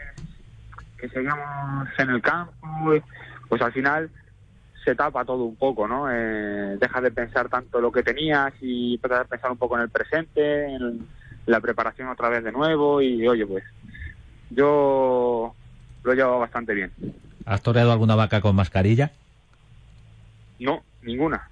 que 0.98 1.10
seguíamos 1.10 1.88
en 1.98 2.10
el 2.12 2.22
campo, 2.22 2.54
pues 3.50 3.62
al 3.62 3.74
final 3.74 4.10
se 4.84 4.96
tapa 4.96 5.24
todo 5.26 5.44
un 5.46 5.56
poco, 5.56 5.88
¿no? 5.88 6.12
Eh, 6.12 6.78
dejas 6.80 7.04
de 7.04 7.12
pensar 7.12 7.50
tanto 7.50 7.80
lo 7.80 7.92
que 7.92 8.04
tenías 8.04 8.54
y 8.62 8.96
empiezas 8.96 9.22
a 9.22 9.26
pensar 9.26 9.52
un 9.52 9.58
poco 9.58 9.76
en 9.78 9.84
el 9.84 9.90
presente, 9.90 10.66
en 10.66 11.08
la 11.46 11.60
preparación 11.60 12.10
otra 12.10 12.30
vez 12.30 12.44
de 12.44 12.52
nuevo 12.52 13.02
y 13.02 13.28
oye, 13.28 13.46
pues 13.46 13.64
yo 14.50 15.54
lo 16.04 16.12
he 16.12 16.16
llevado 16.16 16.40
bastante 16.40 16.74
bien. 16.74 16.92
¿Has 17.46 17.62
toreado 17.62 17.92
alguna 17.92 18.16
vaca 18.16 18.42
con 18.42 18.56
mascarilla? 18.56 19.12
No, 20.60 20.84
ninguna. 21.02 21.50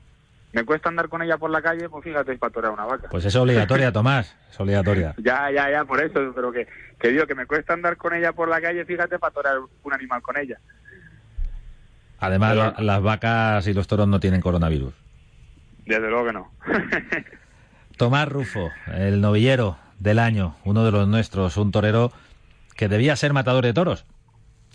Me 0.54 0.66
cuesta 0.66 0.90
andar 0.90 1.08
con 1.08 1.22
ella 1.22 1.38
por 1.38 1.50
la 1.50 1.62
calle, 1.62 1.88
pues 1.88 2.04
fíjate, 2.04 2.34
es 2.34 2.40
para 2.40 2.52
torear 2.52 2.74
una 2.74 2.86
vaca. 2.86 3.08
Pues 3.10 3.24
es 3.24 3.36
obligatoria, 3.36 3.92
Tomás. 3.92 4.36
Es 4.50 4.60
obligatoria. 4.60 5.16
Ya, 5.24 5.50
ya, 5.52 5.70
ya, 5.72 5.86
por 5.86 6.04
eso, 6.04 6.34
pero 6.36 6.52
que, 6.52 6.68
que 7.00 7.10
digo 7.10 7.26
que 7.26 7.36
me 7.36 7.46
cuesta 7.46 7.74
andar 7.74 7.96
con 7.96 8.14
ella 8.14 8.34
por 8.34 8.50
la 8.50 8.60
calle, 8.60 8.84
fíjate, 8.84 9.18
para 9.18 9.34
torear 9.34 9.58
un 9.84 9.94
animal 9.94 10.22
con 10.22 10.38
ella. 10.38 10.60
Además, 12.22 12.56
la- 12.56 12.76
las 12.80 13.02
vacas 13.02 13.68
y 13.68 13.74
los 13.74 13.88
toros 13.88 14.08
no 14.08 14.20
tienen 14.20 14.40
coronavirus. 14.42 14.94
Desde 15.86 16.10
luego 16.10 16.26
que 16.28 16.34
no. 16.34 16.52
Tomás 17.98 18.28
Rufo, 18.30 18.70
el 18.94 19.22
novillero 19.22 19.78
del 20.00 20.20
año, 20.20 20.56
uno 20.64 20.84
de 20.84 20.92
los 20.92 21.08
nuestros, 21.08 21.58
un 21.58 21.72
torero 21.72 22.12
que 22.76 22.88
debía 22.88 23.16
ser 23.16 23.34
matador 23.34 23.64
de 23.66 23.74
toros 23.74 24.06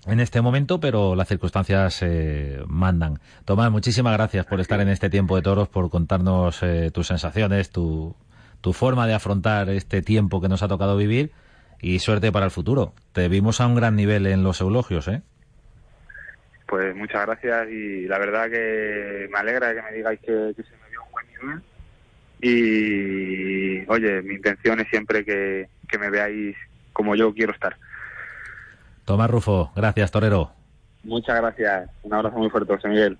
en 0.06 0.20
este 0.20 0.40
momento, 0.40 0.78
pero 0.78 1.16
las 1.16 1.26
circunstancias 1.26 1.98
eh, 2.02 2.62
mandan. 2.68 3.18
Tomás, 3.44 3.72
muchísimas 3.72 4.12
gracias 4.12 4.46
por 4.46 4.61
estar 4.61 4.80
en 4.80 4.88
este 4.88 5.11
tiempo 5.11 5.35
de 5.35 5.42
toros, 5.42 5.68
por 5.68 5.90
contarnos 5.90 6.62
eh, 6.62 6.90
tus 6.92 7.09
sensaciones, 7.09 7.70
tu, 7.70 8.14
tu 8.61 8.72
forma 8.72 9.09
de 9.09 9.14
afrontar 9.14 9.68
este 9.70 10.02
tiempo 10.02 10.40
que 10.40 10.48
nos 10.48 10.62
ha 10.62 10.68
tocado 10.68 10.96
vivir 10.96 11.32
y 11.80 11.98
suerte 11.98 12.30
para 12.30 12.44
el 12.44 12.52
futuro. 12.52 12.92
Te 13.12 13.28
vimos 13.28 13.61
a 13.61 13.66
un 13.66 13.74
gran 13.74 13.96
nivel 13.96 14.26
en 14.28 14.44
los 14.44 14.61
eulogios, 14.61 15.09
¿eh? 15.09 15.22
Pues 16.66 16.94
muchas 16.96 17.26
gracias 17.26 17.68
y 17.70 18.07
la 18.07 18.18
verdad 18.18 18.50
que 18.50 19.29
me 19.31 19.38
alegra 19.38 19.74
que 19.74 19.83
me 19.83 19.92
digáis 19.92 20.20
que, 20.20 20.52
que 20.57 20.62
se 20.62 20.70
me 20.70 20.90
dio 20.90 21.02
un 21.05 21.12
buen 21.12 21.26
nivel. 21.29 21.62
Y 22.40 23.90
oye, 23.90 24.22
mi 24.22 24.35
intención 24.35 24.81
es 24.81 24.88
siempre 24.88 25.24
que, 25.24 25.68
que 25.88 25.98
me 25.98 26.11
veáis 26.11 26.57
como 26.92 27.14
yo 27.14 27.33
quiero 27.33 27.52
estar. 27.52 27.76
Tomás 29.05 29.31
Rufo, 29.31 29.70
gracias, 29.76 30.11
torero. 30.11 30.50
Muchas 31.05 31.37
gracias. 31.37 31.88
Un 32.02 32.14
abrazo 32.14 32.38
muy 32.38 32.50
fuerte, 32.50 32.74
José 32.74 32.88
Miguel. 32.88 33.18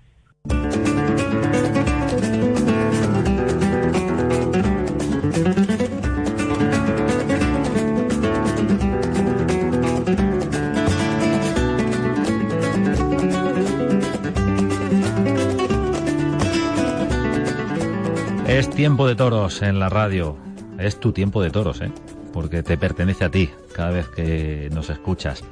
Tiempo 18.77 19.07
de 19.07 19.15
toros 19.15 19.63
en 19.63 19.79
la 19.79 19.89
radio. 19.89 20.37
Es 20.77 20.99
tu 20.99 21.11
tiempo 21.11 21.41
de 21.41 21.49
toros, 21.49 21.81
¿eh? 21.81 21.91
Porque 22.31 22.61
te 22.61 22.77
pertenece 22.77 23.25
a 23.25 23.31
ti 23.31 23.49
cada 23.73 23.89
vez 23.89 24.07
que 24.07 24.69
nos 24.71 24.91
escuchas. 24.91 25.43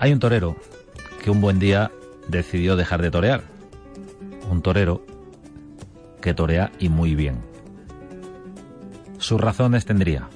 Hay 0.00 0.12
un 0.12 0.18
torero 0.18 0.56
que 1.22 1.30
un 1.30 1.40
buen 1.40 1.60
día 1.60 1.92
decidió 2.26 2.74
dejar 2.74 3.02
de 3.02 3.12
torear. 3.12 3.44
Un 4.50 4.62
torero 4.62 5.06
que 6.20 6.34
torea 6.34 6.72
y 6.80 6.88
muy 6.88 7.14
bien. 7.14 7.38
Sus 9.18 9.40
razones 9.40 9.84
tendría. 9.84 10.28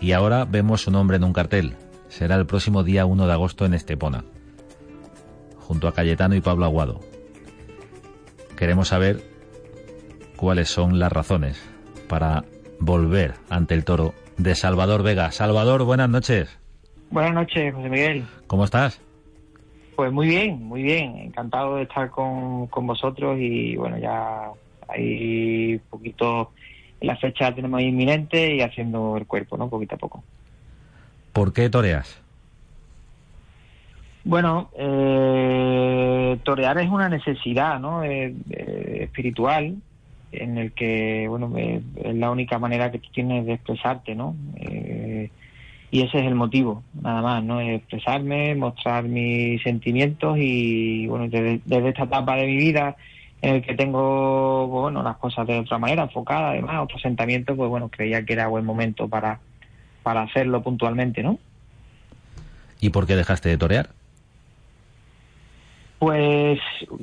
Y 0.00 0.10
ahora 0.10 0.46
vemos 0.46 0.82
su 0.82 0.90
nombre 0.90 1.18
en 1.18 1.22
un 1.22 1.32
cartel. 1.32 1.76
Será 2.08 2.34
el 2.34 2.46
próximo 2.46 2.82
día 2.82 3.06
1 3.06 3.24
de 3.24 3.32
agosto 3.32 3.66
en 3.66 3.74
Estepona, 3.74 4.24
junto 5.60 5.86
a 5.86 5.94
Cayetano 5.94 6.34
y 6.34 6.40
Pablo 6.40 6.64
Aguado. 6.64 6.98
Queremos 8.56 8.88
saber 8.88 9.29
cuáles 10.40 10.70
son 10.70 10.98
las 10.98 11.12
razones 11.12 11.62
para 12.08 12.44
volver 12.78 13.34
ante 13.50 13.74
el 13.74 13.84
toro 13.84 14.14
de 14.38 14.54
Salvador 14.54 15.02
Vega. 15.02 15.30
Salvador, 15.32 15.84
buenas 15.84 16.08
noches. 16.08 16.58
Buenas 17.10 17.34
noches, 17.34 17.74
José 17.74 17.90
Miguel. 17.90 18.24
¿Cómo 18.46 18.64
estás? 18.64 19.02
Pues 19.96 20.10
muy 20.10 20.28
bien, 20.28 20.64
muy 20.64 20.82
bien. 20.82 21.18
Encantado 21.18 21.76
de 21.76 21.82
estar 21.82 22.08
con, 22.08 22.68
con 22.68 22.86
vosotros 22.86 23.36
y 23.38 23.76
bueno, 23.76 23.98
ya 23.98 24.48
hay 24.88 25.78
poquito, 25.90 26.52
la 27.02 27.16
fecha 27.16 27.54
tenemos 27.54 27.78
ahí 27.78 27.88
inminente 27.88 28.54
y 28.54 28.62
haciendo 28.62 29.18
el 29.18 29.26
cuerpo, 29.26 29.58
¿no? 29.58 29.68
Poquito 29.68 29.96
a 29.96 29.98
poco. 29.98 30.24
¿Por 31.34 31.52
qué 31.52 31.68
toreas? 31.68 32.18
Bueno, 34.24 34.70
eh, 34.74 36.38
torear 36.44 36.78
es 36.78 36.88
una 36.88 37.10
necesidad, 37.10 37.78
¿no? 37.78 38.02
Eh, 38.04 38.34
eh, 38.48 39.00
espiritual 39.02 39.76
en 40.32 40.58
el 40.58 40.72
que, 40.72 41.26
bueno, 41.28 41.52
eh, 41.56 41.80
es 42.04 42.14
la 42.14 42.30
única 42.30 42.58
manera 42.58 42.90
que 42.90 42.98
tú 42.98 43.08
tienes 43.12 43.46
de 43.46 43.54
expresarte, 43.54 44.14
¿no? 44.14 44.36
Eh, 44.56 45.30
y 45.90 46.02
ese 46.02 46.18
es 46.18 46.26
el 46.26 46.36
motivo, 46.36 46.84
nada 47.00 47.20
más, 47.20 47.42
¿no? 47.42 47.60
Expresarme, 47.60 48.54
mostrar 48.54 49.04
mis 49.04 49.62
sentimientos 49.62 50.38
y, 50.38 51.06
bueno, 51.06 51.28
desde, 51.28 51.60
desde 51.64 51.88
esta 51.88 52.04
etapa 52.04 52.36
de 52.36 52.46
mi 52.46 52.56
vida 52.56 52.96
en 53.42 53.56
el 53.56 53.62
que 53.62 53.74
tengo 53.74 54.68
pues, 54.70 54.82
bueno 54.82 55.02
las 55.02 55.16
cosas 55.16 55.46
de 55.46 55.58
otra 55.58 55.78
manera 55.78 56.02
enfocadas 56.02 56.52
además 56.52 56.82
otro 56.82 56.98
asentamiento 56.98 57.56
pues 57.56 57.70
bueno 57.70 57.88
creía 57.88 58.24
que 58.24 58.34
era 58.34 58.48
buen 58.48 58.64
momento 58.64 59.08
para 59.08 59.40
para 60.02 60.22
hacerlo 60.22 60.62
puntualmente 60.62 61.22
no 61.22 61.38
y 62.80 62.90
por 62.90 63.06
qué 63.06 63.16
dejaste 63.16 63.48
de 63.48 63.56
torear 63.56 63.90
pues 65.98 66.58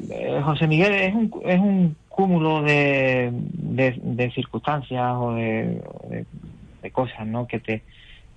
eh, 0.10 0.42
José 0.44 0.68
Miguel 0.68 0.94
es 0.94 1.14
un, 1.14 1.32
es 1.46 1.60
un 1.60 1.96
cúmulo 2.18 2.64
de, 2.64 3.32
de, 3.32 4.32
circunstancias 4.32 5.14
o 5.18 5.34
de, 5.34 5.82
de, 6.82 6.92
cosas 6.92 7.28
¿no? 7.28 7.48
que 7.48 7.60
te 7.60 7.84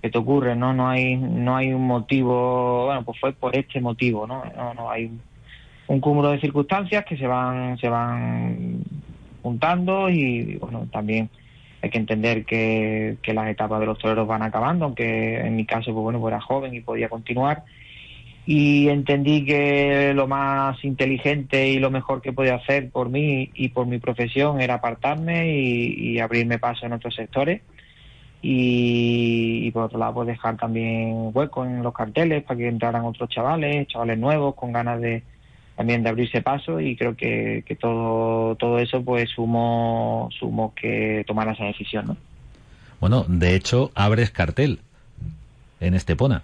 que 0.03 0.11
te 0.11 0.19
ocurren 0.19 0.59
no 0.59 0.73
no 0.73 0.89
hay 0.89 1.17
no 1.17 1.57
hay 1.57 1.73
un 1.73 1.87
motivo 1.87 2.87
bueno 2.87 3.05
pues 3.05 3.21
fue 3.21 3.33
por 3.33 3.55
este 3.55 3.81
motivo 3.81 4.27
no 4.27 4.43
no, 4.57 4.75
no 4.75 4.91
hay 4.91 5.11
un 5.91 6.01
cúmulo 6.01 6.31
de 6.31 6.41
circunstancias 6.41 7.05
que 7.05 7.17
se 7.17 7.27
van, 7.27 7.77
se 7.79 7.89
van 7.89 8.85
juntando 9.43 10.09
y 10.09 10.57
bueno, 10.59 10.87
también 10.93 11.29
hay 11.83 11.91
que 11.91 11.99
entender 11.99 12.45
que, 12.45 13.19
las 13.27 13.49
etapas 13.49 13.81
de 13.81 13.87
los 13.87 13.99
toreros 13.99 14.29
van 14.29 14.43
acabando, 14.43 14.85
aunque 14.85 15.41
en 15.41 15.57
mi 15.57 15.67
caso, 15.67 15.93
pues 15.93 16.03
bueno, 16.05 16.21
pues 16.21 16.31
era 16.31 16.41
joven 16.41 16.75
y 16.75 16.81
podía 16.81 17.09
continuar. 17.09 17.65
Y 18.53 18.89
entendí 18.89 19.45
que 19.45 20.13
lo 20.13 20.27
más 20.27 20.85
inteligente 20.85 21.69
y 21.69 21.79
lo 21.79 21.89
mejor 21.89 22.21
que 22.21 22.33
podía 22.33 22.57
hacer 22.57 22.91
por 22.91 23.09
mí 23.09 23.49
y 23.55 23.69
por 23.69 23.87
mi 23.87 24.01
profesión 24.01 24.61
era 24.61 24.75
apartarme 24.75 25.57
y, 25.57 26.19
abrirme 26.19 26.59
paso 26.59 26.85
en 26.85 26.93
otros 26.93 27.15
sectores. 27.15 27.63
Y, 28.43 29.71
por 29.71 29.85
otro 29.85 30.01
lado, 30.01 30.15
pues 30.15 30.27
dejar 30.27 30.57
también 30.57 31.31
hueco 31.33 31.65
en 31.65 31.85
los 31.85 31.95
carteles 31.95 32.43
para 32.43 32.59
que 32.59 32.67
entraran 32.67 33.05
otros 33.05 33.29
chavales, 33.29 33.87
chavales 33.87 34.19
nuevos 34.19 34.57
con 34.57 34.73
ganas 34.73 35.01
de, 35.01 35.23
también 35.77 36.03
de 36.03 36.09
abrirse 36.09 36.43
paso 36.43 36.81
y 36.81 36.97
creo 36.97 37.15
que, 37.15 37.63
que 37.65 37.77
todo, 37.77 38.57
todo 38.57 38.81
eso 38.81 39.01
pues 39.05 39.31
sumo, 39.31 40.29
sumo 40.37 40.75
que 40.75 41.23
tomara 41.25 41.53
esa 41.53 41.67
decisión, 41.67 42.05
¿no? 42.05 42.17
Bueno, 42.99 43.25
de 43.29 43.55
hecho, 43.55 43.93
abres 43.95 44.33
cartel 44.33 44.81
en 45.79 45.95
Estepona. 45.95 46.43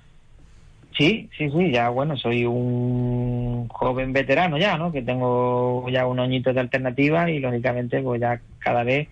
Sí, 0.97 1.29
sí, 1.37 1.51
sí, 1.51 1.71
ya 1.73 1.91
bueno, 1.91 2.17
soy 2.17 2.47
un 2.47 3.69
joven 3.69 4.13
veterano 4.13 4.57
ya, 4.57 4.79
¿no? 4.79 4.93
Que 4.93 5.03
tengo 5.03 5.87
ya 5.91 6.07
un 6.07 6.21
añito 6.21 6.53
de 6.53 6.61
alternativa 6.61 7.31
y 7.31 7.39
lógicamente 7.39 8.01
pues 8.01 8.21
ya 8.21 8.41
cada 8.59 8.83
vez 8.83 9.09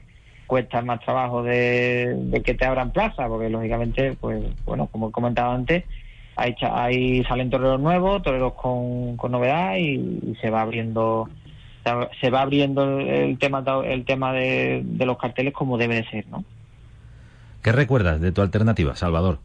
cuesta 0.46 0.80
más 0.82 1.00
trabajo 1.00 1.42
de, 1.42 2.14
de 2.16 2.42
que 2.42 2.54
te 2.54 2.64
abran 2.64 2.90
plaza, 2.90 3.28
porque 3.28 3.50
lógicamente, 3.50 4.16
pues 4.20 4.42
bueno, 4.64 4.86
como 4.86 5.08
he 5.08 5.12
comentado 5.12 5.52
antes, 5.52 5.84
Ahí, 6.36 6.56
ahí 6.62 7.24
salen 7.24 7.50
toreros 7.50 7.80
nuevos, 7.80 8.22
toreros 8.22 8.54
con, 8.54 9.16
novedad 9.30 9.76
y, 9.76 10.36
se 10.40 10.50
va 10.50 10.62
abriendo 10.62 11.28
se 12.20 12.30
va 12.30 12.40
abriendo 12.40 12.98
el 12.98 13.38
tema 13.38 13.62
el 13.84 14.06
tema 14.06 14.32
de, 14.32 14.82
los 15.00 15.18
carteles 15.18 15.52
como 15.52 15.76
debe 15.76 15.96
de 15.96 16.08
ser, 16.08 16.26
¿no? 16.28 16.42
¿Qué 17.62 17.72
recuerdas 17.72 18.20
de 18.22 18.32
tu 18.32 18.40
alternativa, 18.40 18.96
Salvador? 18.96 19.38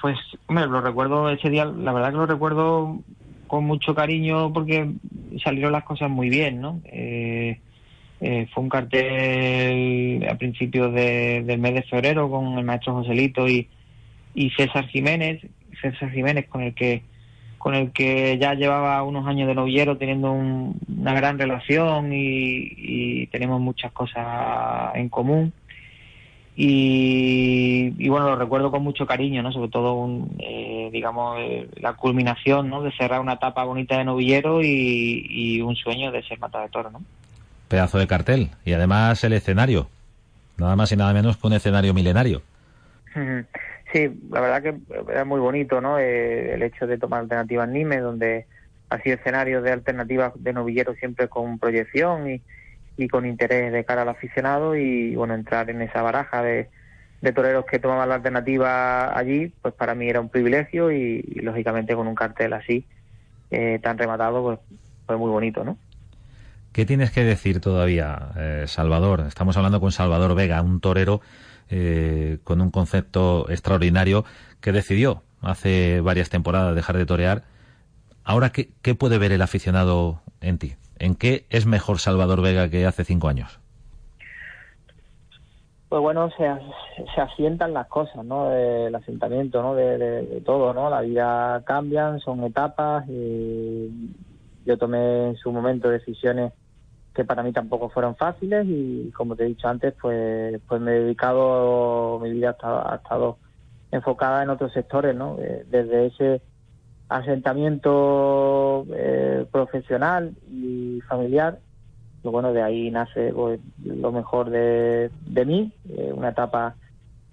Pues, 0.00 0.18
hombre, 0.46 0.66
lo 0.66 0.80
recuerdo 0.80 1.30
ese 1.30 1.50
día, 1.50 1.64
la 1.64 1.92
verdad 1.92 2.10
que 2.10 2.16
lo 2.16 2.26
recuerdo 2.26 3.00
con 3.46 3.64
mucho 3.64 3.94
cariño 3.94 4.52
porque 4.52 4.92
salieron 5.42 5.72
las 5.72 5.84
cosas 5.84 6.10
muy 6.10 6.28
bien, 6.28 6.60
¿no? 6.60 6.80
Eh, 6.84 7.60
eh, 8.20 8.46
fue 8.52 8.62
un 8.62 8.68
cartel 8.68 10.26
a 10.28 10.34
principios 10.36 10.92
del 10.94 11.58
mes 11.58 11.74
de 11.74 11.82
febrero 11.82 12.30
con 12.30 12.58
el 12.58 12.64
maestro 12.64 12.94
Joselito 12.94 13.48
y, 13.48 13.68
y 14.34 14.50
César 14.50 14.86
Jiménez, 14.88 15.42
César 15.80 16.10
Jiménez 16.10 16.48
con 16.48 16.62
el 16.62 16.74
que 16.74 17.02
con 17.58 17.74
el 17.74 17.90
que 17.90 18.38
ya 18.38 18.54
llevaba 18.54 19.02
unos 19.02 19.26
años 19.26 19.48
de 19.48 19.54
novillero 19.56 19.96
teniendo 19.96 20.30
una 20.30 21.14
gran 21.14 21.36
relación 21.36 22.12
y, 22.12 23.26
tenemos 23.32 23.60
muchas 23.60 23.90
cosas 23.90 24.94
en 24.94 25.08
común. 25.08 25.52
Y, 26.58 28.08
bueno, 28.08 28.30
lo 28.30 28.36
recuerdo 28.36 28.70
con 28.70 28.82
mucho 28.82 29.06
cariño, 29.06 29.42
¿no? 29.42 29.52
Sobre 29.52 29.70
todo, 29.70 30.26
eh, 30.38 30.88
digamos, 30.90 31.38
eh, 31.38 31.68
la 31.76 31.92
culminación, 31.92 32.70
¿no? 32.70 32.82
De 32.82 32.92
cerrar 32.92 33.20
una 33.20 33.34
etapa 33.34 33.62
bonita 33.64 33.98
de 33.98 34.04
novillero 34.04 34.62
y, 34.62 35.60
un 35.60 35.76
sueño 35.76 36.10
de 36.10 36.22
ser 36.22 36.38
mata 36.38 36.62
de 36.62 36.70
toro, 36.70 36.90
¿no? 36.90 37.02
Pedazo 37.68 37.98
de 37.98 38.06
cartel. 38.06 38.50
Y 38.64 38.72
además 38.72 39.22
el 39.24 39.34
escenario. 39.34 39.88
Nada 40.56 40.76
más 40.76 40.90
y 40.92 40.96
nada 40.96 41.12
menos 41.12 41.36
que 41.36 41.46
un 41.46 41.52
escenario 41.52 41.92
milenario. 41.92 42.40
Sí, 43.92 44.10
la 44.30 44.40
verdad 44.40 44.62
que 44.62 45.12
era 45.12 45.24
muy 45.24 45.40
bonito, 45.40 45.80
¿no? 45.80 45.98
Eh, 45.98 46.54
el 46.54 46.62
hecho 46.62 46.86
de 46.86 46.98
tomar 46.98 47.20
alternativas 47.20 47.68
Nime, 47.68 47.98
donde 47.98 48.46
ha 48.90 48.98
sido 49.00 49.16
escenario 49.16 49.62
de 49.62 49.72
alternativas 49.72 50.32
de 50.36 50.52
novillero 50.52 50.94
siempre 50.94 51.28
con 51.28 51.58
proyección 51.58 52.30
y, 52.30 52.42
y 52.96 53.08
con 53.08 53.26
interés 53.26 53.72
de 53.72 53.84
cara 53.84 54.02
al 54.02 54.08
aficionado 54.08 54.76
y, 54.76 55.14
bueno, 55.14 55.34
entrar 55.34 55.70
en 55.70 55.82
esa 55.82 56.02
baraja 56.02 56.42
de, 56.42 56.68
toreros 57.34 57.66
que 57.66 57.80
tomaban 57.80 58.08
la 58.08 58.16
alternativa 58.16 59.16
allí, 59.18 59.52
pues 59.60 59.74
para 59.74 59.94
mí 59.94 60.08
era 60.08 60.20
un 60.20 60.28
privilegio 60.28 60.92
y, 60.92 61.22
lógicamente 61.42 61.94
con 61.94 62.06
un 62.06 62.14
cartel 62.14 62.52
así 62.52 62.86
eh, 63.50 63.80
tan 63.82 63.98
rematado, 63.98 64.42
pues 64.42 64.58
fue 65.06 65.16
muy 65.16 65.30
bonito, 65.30 65.64
¿no? 65.64 65.76
¿Qué 66.72 66.84
tienes 66.84 67.10
que 67.10 67.24
decir 67.24 67.60
todavía, 67.60 68.32
eh, 68.36 68.64
Salvador? 68.66 69.24
Estamos 69.26 69.56
hablando 69.56 69.80
con 69.80 69.92
Salvador 69.92 70.34
Vega, 70.34 70.60
un 70.60 70.80
torero 70.80 71.20
eh, 71.70 72.38
con 72.44 72.60
un 72.60 72.70
concepto 72.70 73.50
extraordinario 73.50 74.24
que 74.60 74.72
decidió 74.72 75.22
hace 75.40 76.00
varias 76.00 76.28
temporadas 76.28 76.74
dejar 76.74 76.96
de 76.96 77.06
torear. 77.06 77.44
Ahora, 78.24 78.50
¿qué, 78.50 78.70
¿qué, 78.82 78.94
puede 78.94 79.18
ver 79.18 79.32
el 79.32 79.42
aficionado 79.42 80.22
en 80.40 80.58
ti? 80.58 80.76
¿En 80.98 81.14
qué 81.14 81.46
es 81.50 81.66
mejor 81.66 81.98
Salvador 81.98 82.42
Vega 82.42 82.68
que 82.68 82.86
hace 82.86 83.04
cinco 83.04 83.28
años? 83.28 83.60
Pues 85.88 86.02
bueno, 86.02 86.30
se, 86.30 86.44
se 87.14 87.20
asientan 87.20 87.72
las 87.72 87.86
cosas, 87.86 88.24
¿no? 88.24 88.52
El 88.52 88.94
asentamiento, 88.94 89.62
¿no? 89.62 89.74
De, 89.74 90.42
todo, 90.44 90.74
¿no? 90.74 90.90
La 90.90 91.02
vida 91.02 91.62
cambian, 91.64 92.18
son 92.20 92.42
etapas. 92.44 93.08
Y 93.08 94.14
yo 94.64 94.76
tomé 94.78 95.28
en 95.28 95.36
su 95.36 95.52
momento 95.52 95.88
decisiones 95.88 96.52
que 97.14 97.24
para 97.24 97.42
mí 97.42 97.52
tampoco 97.52 97.88
fueron 97.88 98.14
fáciles 98.16 98.66
y 98.68 99.10
como 99.12 99.36
te 99.36 99.44
he 99.44 99.48
dicho 99.48 99.68
antes, 99.68 99.94
pues, 100.00 100.60
pues 100.68 100.80
me 100.82 100.92
he 100.92 101.00
dedicado, 101.00 102.18
mi 102.20 102.30
vida 102.30 102.54
ha 102.60 102.96
estado, 102.96 103.38
enfocada 103.90 104.42
en 104.42 104.50
otros 104.50 104.72
sectores, 104.72 105.16
¿no? 105.16 105.38
Eh, 105.40 105.64
desde 105.70 106.06
ese 106.06 106.42
asentamiento 107.08 108.86
eh, 108.94 109.46
profesional 109.50 110.34
y 110.50 111.00
familiar, 111.08 111.58
pues 112.22 112.32
bueno, 112.32 112.52
de 112.52 112.62
ahí 112.62 112.90
nace 112.90 113.32
pues, 113.32 113.60
lo 113.84 114.10
mejor 114.12 114.50
de, 114.50 115.10
de 115.26 115.44
mí, 115.44 115.72
eh, 115.90 116.12
una 116.14 116.30
etapa 116.30 116.74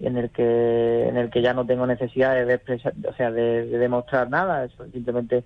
en 0.00 0.16
el 0.16 0.30
que 0.30 1.08
en 1.08 1.16
el 1.16 1.30
que 1.30 1.42
ya 1.42 1.54
no 1.54 1.64
tengo 1.66 1.86
necesidad 1.86 2.34
de, 2.34 2.54
expresar, 2.54 2.92
o 3.08 3.14
sea, 3.14 3.30
de, 3.30 3.66
de 3.66 3.78
demostrar 3.78 4.28
nada, 4.28 4.64
eso 4.64 4.84
simplemente 4.92 5.44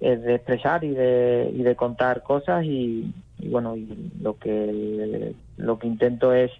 es 0.00 0.22
de 0.22 0.34
expresar 0.34 0.82
y 0.84 0.90
de, 0.90 1.50
y 1.54 1.62
de 1.62 1.76
contar 1.76 2.22
cosas 2.22 2.64
y, 2.64 3.14
y 3.38 3.48
bueno, 3.48 3.76
y 3.76 4.10
lo 4.20 4.36
que 4.38 5.34
lo 5.56 5.78
que 5.78 5.86
intento 5.86 6.32
es 6.32 6.50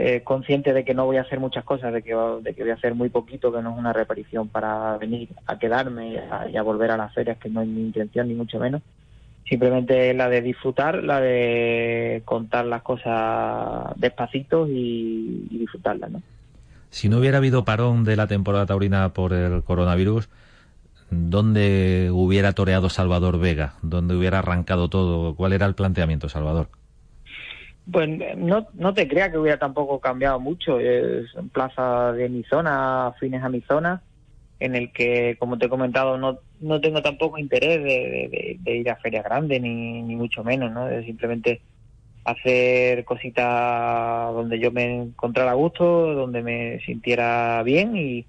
eh, 0.00 0.22
consciente 0.22 0.72
de 0.72 0.84
que 0.84 0.94
no 0.94 1.06
voy 1.06 1.16
a 1.16 1.22
hacer 1.22 1.40
muchas 1.40 1.64
cosas, 1.64 1.92
de 1.92 2.02
que, 2.04 2.14
voy 2.14 2.70
a 2.70 2.74
hacer 2.74 2.94
muy 2.94 3.08
poquito, 3.08 3.52
que 3.52 3.60
no 3.60 3.72
es 3.72 3.78
una 3.78 3.92
reparición 3.92 4.46
para 4.46 4.96
venir 4.96 5.28
a 5.44 5.58
quedarme 5.58 6.20
y 6.52 6.56
a, 6.56 6.62
volver 6.62 6.92
a 6.92 6.96
las 6.96 7.12
ferias, 7.12 7.36
que 7.38 7.48
no 7.48 7.62
es 7.62 7.66
mi 7.66 7.80
intención 7.80 8.28
ni 8.28 8.34
mucho 8.34 8.60
menos. 8.60 8.80
Simplemente 9.44 10.14
la 10.14 10.28
de 10.28 10.40
disfrutar, 10.40 11.02
la 11.02 11.20
de 11.20 12.22
contar 12.24 12.66
las 12.66 12.82
cosas 12.82 13.92
despacito 13.96 14.68
y, 14.68 15.48
y 15.50 15.58
disfrutarlas, 15.58 16.12
¿no? 16.12 16.22
Si 16.90 17.08
no 17.08 17.18
hubiera 17.18 17.38
habido 17.38 17.64
parón 17.64 18.04
de 18.04 18.14
la 18.14 18.28
temporada 18.28 18.66
taurina 18.66 19.12
por 19.12 19.32
el 19.32 19.64
coronavirus, 19.64 20.28
¿dónde 21.10 22.10
hubiera 22.12 22.52
toreado 22.52 22.88
Salvador 22.88 23.40
Vega? 23.40 23.74
¿Dónde 23.82 24.14
hubiera 24.14 24.38
arrancado 24.38 24.88
todo? 24.88 25.34
¿Cuál 25.34 25.54
era 25.54 25.66
el 25.66 25.74
planteamiento, 25.74 26.28
Salvador? 26.28 26.68
Pues 27.90 28.08
no, 28.36 28.66
no 28.74 28.94
te 28.94 29.08
creas 29.08 29.30
que 29.30 29.38
hubiera 29.38 29.58
tampoco 29.58 30.00
cambiado 30.00 30.38
mucho. 30.38 30.78
Es 30.78 31.34
en 31.34 31.48
plaza 31.48 32.12
de 32.12 32.28
mi 32.28 32.42
zona, 32.44 33.14
fines 33.18 33.42
a 33.42 33.48
mi 33.48 33.60
zona, 33.62 34.02
en 34.60 34.74
el 34.74 34.92
que, 34.92 35.36
como 35.38 35.58
te 35.58 35.66
he 35.66 35.70
comentado, 35.70 36.18
no, 36.18 36.38
no 36.60 36.80
tengo 36.80 37.00
tampoco 37.02 37.38
interés 37.38 37.82
de, 37.82 38.58
ir 38.74 38.90
a 38.90 38.96
ferias 38.96 39.24
grandes, 39.24 39.60
ni, 39.60 40.02
ni 40.02 40.16
mucho 40.16 40.44
menos, 40.44 40.70
¿no? 40.72 40.86
De 40.86 41.04
simplemente 41.04 41.62
hacer 42.24 43.04
cositas 43.04 44.34
donde 44.34 44.58
yo 44.58 44.70
me 44.70 45.02
encontrara 45.02 45.52
a 45.52 45.54
gusto, 45.54 46.14
donde 46.14 46.42
me 46.42 46.80
sintiera 46.80 47.62
bien 47.62 47.96
y, 47.96 48.26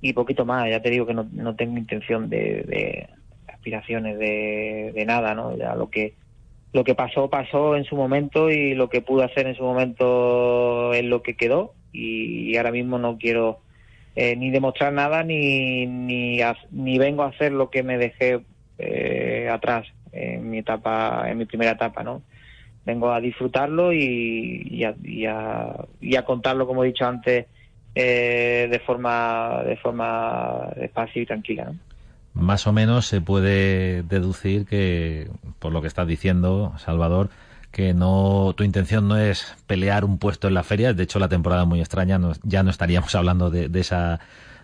y 0.00 0.12
poquito 0.14 0.46
más. 0.46 0.68
Ya 0.70 0.80
te 0.80 0.90
digo 0.90 1.06
que 1.06 1.14
no, 1.14 1.28
no 1.32 1.54
tengo 1.54 1.76
intención 1.76 2.30
de, 2.30 3.08
aspiraciones 3.48 4.18
de, 4.18 4.92
de, 4.94 5.04
nada, 5.04 5.34
¿no? 5.34 5.56
Ya 5.56 5.74
lo 5.74 5.90
que 5.90 6.14
lo 6.74 6.82
que 6.82 6.96
pasó 6.96 7.30
pasó 7.30 7.76
en 7.76 7.84
su 7.84 7.94
momento 7.94 8.50
y 8.50 8.74
lo 8.74 8.90
que 8.90 9.00
pude 9.00 9.24
hacer 9.24 9.46
en 9.46 9.54
su 9.54 9.62
momento 9.62 10.92
es 10.92 11.04
lo 11.04 11.22
que 11.22 11.36
quedó 11.36 11.72
y, 11.92 12.56
ahora 12.56 12.72
mismo 12.72 12.98
no 12.98 13.16
quiero 13.16 13.60
eh, 14.16 14.34
ni 14.34 14.50
demostrar 14.50 14.92
nada 14.92 15.22
ni 15.22 15.86
ni, 15.86 16.40
ni 16.72 16.98
vengo 16.98 17.22
a 17.22 17.28
hacer 17.28 17.52
lo 17.52 17.70
que 17.70 17.84
me 17.84 17.96
dejé 17.96 18.40
eh, 18.78 19.48
atrás. 19.50 19.86
en 20.10 20.50
mi 20.50 20.58
etapa, 20.58 21.30
en 21.30 21.38
mi 21.38 21.44
primera 21.44 21.72
etapa, 21.72 22.02
¿no? 22.02 22.22
Vengo 22.84 23.12
a 23.12 23.20
disfrutarlo 23.20 23.92
y, 23.92 24.66
y, 24.70 24.84
a, 24.84 24.94
y, 26.00 26.16
a, 26.16 26.24
contarlo, 26.24 26.66
como 26.66 26.84
he 26.84 26.88
dicho 26.88 27.06
antes, 27.06 27.46
eh, 27.94 28.68
de 28.70 28.78
forma 28.80 29.62
de 29.64 29.76
forma 29.76 30.70
despacio 30.76 31.22
y 31.22 31.26
tranquila, 31.26 31.64
¿no? 31.66 31.93
Más 32.34 32.66
o 32.66 32.72
menos 32.72 33.06
se 33.06 33.20
puede 33.20 34.02
deducir 34.02 34.66
que, 34.66 35.30
por 35.60 35.72
lo 35.72 35.80
que 35.80 35.88
estás 35.88 36.06
diciendo, 36.06 36.72
Salvador, 36.78 37.30
que 37.70 37.94
no 37.94 38.54
tu 38.56 38.64
intención 38.64 39.08
no 39.08 39.16
es 39.16 39.56
pelear 39.66 40.04
un 40.04 40.18
puesto 40.18 40.48
en 40.48 40.54
la 40.54 40.64
feria. 40.64 40.92
De 40.92 41.04
hecho, 41.04 41.18
la 41.18 41.28
temporada 41.28 41.64
muy 41.64 41.80
extraña, 41.80 42.20
ya 42.42 42.62
no 42.62 42.70
estaríamos 42.70 43.14
hablando 43.16 43.50
de, 43.50 43.68
de, 43.68 43.80
esa 43.80 44.20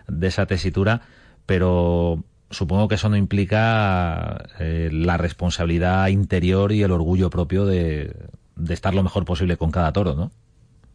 de 0.07 0.27
esa 0.27 0.45
tesitura, 0.45 1.01
pero 1.45 2.23
supongo 2.49 2.87
que 2.87 2.95
eso 2.95 3.09
no 3.09 3.15
implica 3.15 4.45
eh, 4.59 4.89
la 4.91 5.17
responsabilidad 5.17 6.07
interior 6.07 6.71
y 6.71 6.83
el 6.83 6.91
orgullo 6.91 7.29
propio 7.29 7.65
de, 7.65 8.13
de, 8.55 8.73
estar 8.73 8.93
lo 8.93 9.03
mejor 9.03 9.25
posible 9.25 9.57
con 9.57 9.71
cada 9.71 9.93
toro, 9.93 10.13
¿no? 10.13 10.31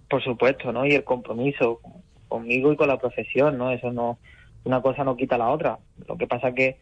Por 0.09 0.23
supuesto, 0.23 0.73
¿no? 0.73 0.87
Y 0.87 0.93
el 0.93 1.05
compromiso 1.05 1.81
conmigo 2.29 2.73
y 2.73 2.77
con 2.77 2.89
la 2.89 2.99
profesión, 2.99 3.59
¿no? 3.59 3.71
Eso 3.71 3.93
no, 3.93 4.19
una 4.67 4.83
cosa 4.83 5.05
no 5.05 5.17
quita 5.17 5.39
la 5.39 5.51
otra. 5.51 5.79
Lo 6.07 6.17
que 6.17 6.27
pasa 6.27 6.53
que, 6.53 6.77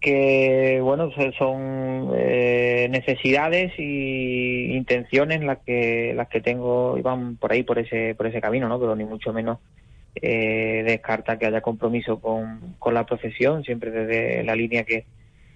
que 0.00 0.80
bueno, 0.82 1.10
son 1.38 2.10
eh, 2.16 2.88
necesidades 2.90 3.72
y 3.78 4.74
intenciones 4.74 5.42
las 5.42 5.58
que, 5.58 6.14
las 6.16 6.28
que 6.28 6.40
tengo 6.40 6.96
y 6.98 7.02
van 7.02 7.36
por 7.36 7.52
ahí, 7.52 7.62
por 7.62 7.78
ese, 7.78 8.14
por 8.14 8.26
ese 8.26 8.40
camino, 8.40 8.68
¿no? 8.68 8.80
Pero 8.80 8.96
ni 8.96 9.04
mucho 9.04 9.32
menos 9.32 9.58
eh, 10.14 10.82
descarta 10.86 11.38
que 11.38 11.46
haya 11.46 11.60
compromiso 11.60 12.18
con, 12.18 12.74
con 12.78 12.94
la 12.94 13.04
profesión, 13.06 13.62
siempre 13.62 13.90
desde 13.90 14.42
la 14.42 14.56
línea 14.56 14.84
que 14.84 15.04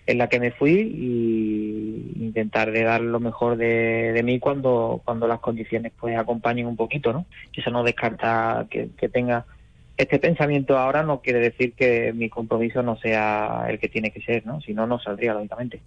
en 0.06 0.18
la 0.18 0.28
que 0.28 0.38
me 0.38 0.52
fui 0.52 0.72
y 0.72 2.22
intentar 2.24 2.70
de 2.70 2.84
dar 2.84 3.00
lo 3.00 3.18
mejor 3.18 3.56
de, 3.56 4.12
de 4.12 4.22
mí 4.22 4.38
cuando, 4.38 5.00
cuando 5.04 5.26
las 5.26 5.40
condiciones 5.40 5.92
pues 5.98 6.16
acompañen 6.16 6.66
un 6.66 6.76
poquito, 6.76 7.12
¿no? 7.12 7.26
Eso 7.52 7.70
no 7.70 7.82
descarta 7.82 8.66
que, 8.70 8.90
que 8.96 9.08
tenga 9.08 9.46
este 9.96 10.18
pensamiento 10.18 10.78
ahora 10.78 11.02
no 11.02 11.20
quiere 11.20 11.40
decir 11.40 11.74
que 11.74 12.12
mi 12.12 12.28
compromiso 12.28 12.82
no 12.82 12.96
sea 12.98 13.66
el 13.68 13.78
que 13.78 13.88
tiene 13.88 14.10
que 14.10 14.20
ser, 14.20 14.44
¿no? 14.46 14.60
Si 14.60 14.74
no, 14.74 14.86
no 14.86 14.98
saldría, 14.98 15.32
lógicamente. 15.32 15.80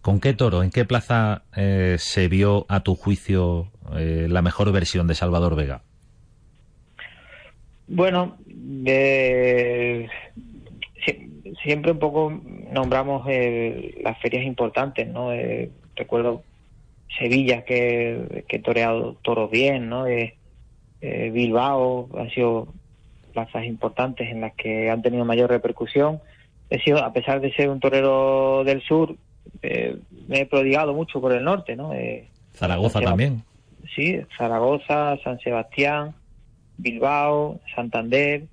¿Con 0.00 0.20
qué 0.20 0.32
toro, 0.32 0.62
en 0.62 0.70
qué 0.70 0.84
plaza 0.84 1.42
eh, 1.56 1.96
se 1.98 2.28
vio, 2.28 2.64
a 2.68 2.80
tu 2.80 2.94
juicio, 2.94 3.68
eh, 3.96 4.26
la 4.28 4.42
mejor 4.42 4.72
versión 4.72 5.06
de 5.06 5.14
Salvador 5.14 5.56
Vega? 5.56 5.82
Bueno, 7.88 8.36
eh, 8.86 10.08
siempre 11.62 11.92
un 11.92 11.98
poco 11.98 12.30
nombramos 12.72 13.26
eh, 13.28 13.98
las 14.02 14.18
ferias 14.20 14.44
importantes, 14.44 15.08
¿no? 15.08 15.32
Eh, 15.32 15.70
recuerdo 15.96 16.42
Sevilla 17.18 17.64
que, 17.64 18.44
que 18.48 18.56
he 18.56 18.60
toreado 18.60 19.16
toros 19.22 19.50
bien, 19.50 19.88
¿no? 19.88 20.06
Eh, 20.06 20.34
Bilbao 21.00 22.08
han 22.18 22.30
sido 22.30 22.74
plazas 23.32 23.64
importantes 23.64 24.28
en 24.30 24.40
las 24.40 24.54
que 24.54 24.90
han 24.90 25.02
tenido 25.02 25.24
mayor 25.24 25.50
repercusión. 25.50 26.20
He 26.70 26.78
sido, 26.80 26.98
a 26.98 27.12
pesar 27.12 27.40
de 27.40 27.52
ser 27.54 27.70
un 27.70 27.80
torero 27.80 28.62
del 28.64 28.82
sur, 28.82 29.16
me 29.62 30.40
he 30.40 30.46
prodigado 30.46 30.92
mucho 30.94 31.20
por 31.20 31.32
el 31.32 31.44
norte, 31.44 31.76
¿no? 31.76 31.92
Zaragoza 32.52 33.00
también. 33.00 33.42
Sí, 33.94 34.20
Zaragoza, 34.36 35.16
San 35.24 35.38
Sebastián, 35.40 36.14
Bilbao, 36.76 37.60
Santander, 37.74 38.44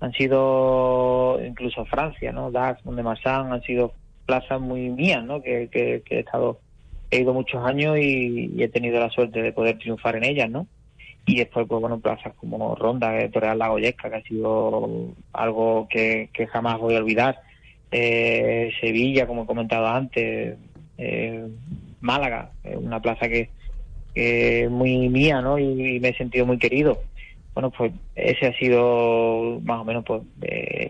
han 0.00 0.12
sido 0.12 1.38
incluso 1.44 1.84
Francia, 1.84 2.32
¿no? 2.32 2.50
Dax, 2.50 2.84
Mont-de-Marsan, 2.84 3.52
han 3.52 3.62
sido 3.62 3.92
plazas 4.26 4.60
muy 4.60 4.88
mías, 4.90 5.22
¿no? 5.22 5.42
Que, 5.42 5.68
que, 5.70 6.02
he 6.08 6.20
estado, 6.20 6.60
he 7.10 7.20
ido 7.20 7.34
muchos 7.34 7.64
años 7.64 7.98
y, 7.98 8.62
he 8.62 8.68
tenido 8.68 8.98
la 8.98 9.10
suerte 9.10 9.42
de 9.42 9.52
poder 9.52 9.78
triunfar 9.78 10.16
en 10.16 10.24
ellas, 10.24 10.50
¿no? 10.50 10.66
Y 11.30 11.36
después, 11.36 11.66
pues 11.68 11.80
bueno, 11.80 12.00
plazas 12.00 12.34
como 12.34 12.74
Ronda, 12.74 13.18
eh, 13.18 13.28
Toreal 13.28 13.58
La 13.58 13.68
Goyesca, 13.68 14.10
que 14.10 14.16
ha 14.16 14.22
sido 14.22 15.14
algo 15.32 15.86
que, 15.88 16.30
que 16.32 16.46
jamás 16.46 16.78
voy 16.78 16.94
a 16.94 16.98
olvidar. 16.98 17.40
Eh, 17.90 18.70
Sevilla, 18.80 19.26
como 19.26 19.44
he 19.44 19.46
comentado 19.46 19.86
antes, 19.86 20.56
eh, 20.98 21.46
Málaga, 22.00 22.50
una 22.64 23.00
plaza 23.00 23.28
que, 23.28 23.50
que 24.14 24.68
muy 24.70 25.08
mía, 25.08 25.40
¿no? 25.40 25.58
y 25.58 26.00
me 26.00 26.08
he 26.08 26.16
sentido 26.16 26.46
muy 26.46 26.58
querido 26.58 27.00
bueno, 27.54 27.70
pues 27.70 27.92
ese 28.14 28.46
ha 28.46 28.58
sido 28.58 29.60
más 29.64 29.80
o 29.80 29.84
menos 29.84 30.04
pues 30.04 30.22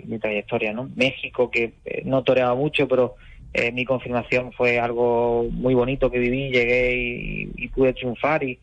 mi 0.05 0.19
trayectoria, 0.19 0.73
¿no? 0.73 0.91
México, 0.95 1.51
que 1.51 1.73
eh, 1.85 2.03
no 2.05 2.23
toreaba 2.23 2.55
mucho, 2.55 2.87
pero 2.87 3.17
eh, 3.53 3.73
mi 3.73 3.85
confirmación 3.85 4.53
fue 4.53 4.79
algo 4.79 5.49
muy 5.51 5.75
bonito 5.75 6.11
que 6.11 6.19
viví, 6.19 6.51
llegué 6.51 7.49
y, 7.57 7.69
pude 7.69 7.93
triunfar 7.93 8.45
y, 8.45 8.59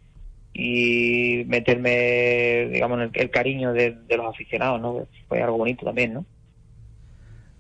y 0.59 1.45
meterme, 1.45 2.67
digamos, 2.73 2.99
en 2.99 3.11
el, 3.13 3.29
cariño 3.29 3.73
de, 3.73 3.95
los 4.09 4.25
aficionados, 4.25 4.81
¿no? 4.81 5.05
Fue 5.29 5.41
algo 5.43 5.57
bonito 5.57 5.85
también, 5.85 6.15
¿no? 6.15 6.25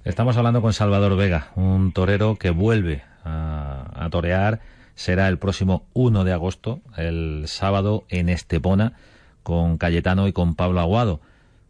Estamos 0.03 0.35
hablando 0.35 0.63
con 0.63 0.73
Salvador 0.73 1.15
Vega, 1.15 1.51
un 1.55 1.91
torero 1.91 2.37
que 2.37 2.49
vuelve 2.49 3.03
a, 3.23 3.85
a 3.93 4.09
torear. 4.09 4.61
Será 4.95 5.27
el 5.27 5.37
próximo 5.37 5.85
1 5.93 6.23
de 6.23 6.33
agosto, 6.33 6.81
el 6.97 7.43
sábado, 7.45 8.05
en 8.09 8.29
Estepona 8.29 8.93
con 9.43 9.77
Cayetano 9.77 10.27
y 10.27 10.33
con 10.33 10.55
Pablo 10.55 10.79
Aguado. 10.79 11.21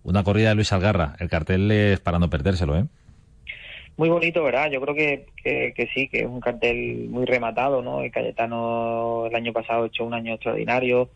Una 0.04 0.24
corrida 0.24 0.50
de 0.50 0.56
Luis 0.56 0.72
Algarra. 0.72 1.18
El 1.20 1.30
cartel 1.30 1.70
es 1.70 2.00
para 2.00 2.20
no 2.20 2.30
perdérselo, 2.30 2.78
¿eh? 2.78 2.86
Muy 3.98 4.10
bonito, 4.10 4.44
¿verdad? 4.44 4.70
Yo 4.70 4.80
creo 4.80 4.94
que, 4.96 5.26
que, 5.44 5.90
sí, 5.94 6.08
que 6.08 6.20
es 6.20 6.26
un 6.26 6.40
cartel 6.40 7.08
muy 7.10 7.26
rematado, 7.26 7.82
¿no? 7.82 8.02
El 8.02 8.12
Cayetano 8.12 9.26
el 9.26 9.36
año 9.36 9.54
pasado 9.54 9.86
hecho 9.86 10.06
un 10.06 10.14
año 10.14 10.36
extraordinario, 10.36 11.10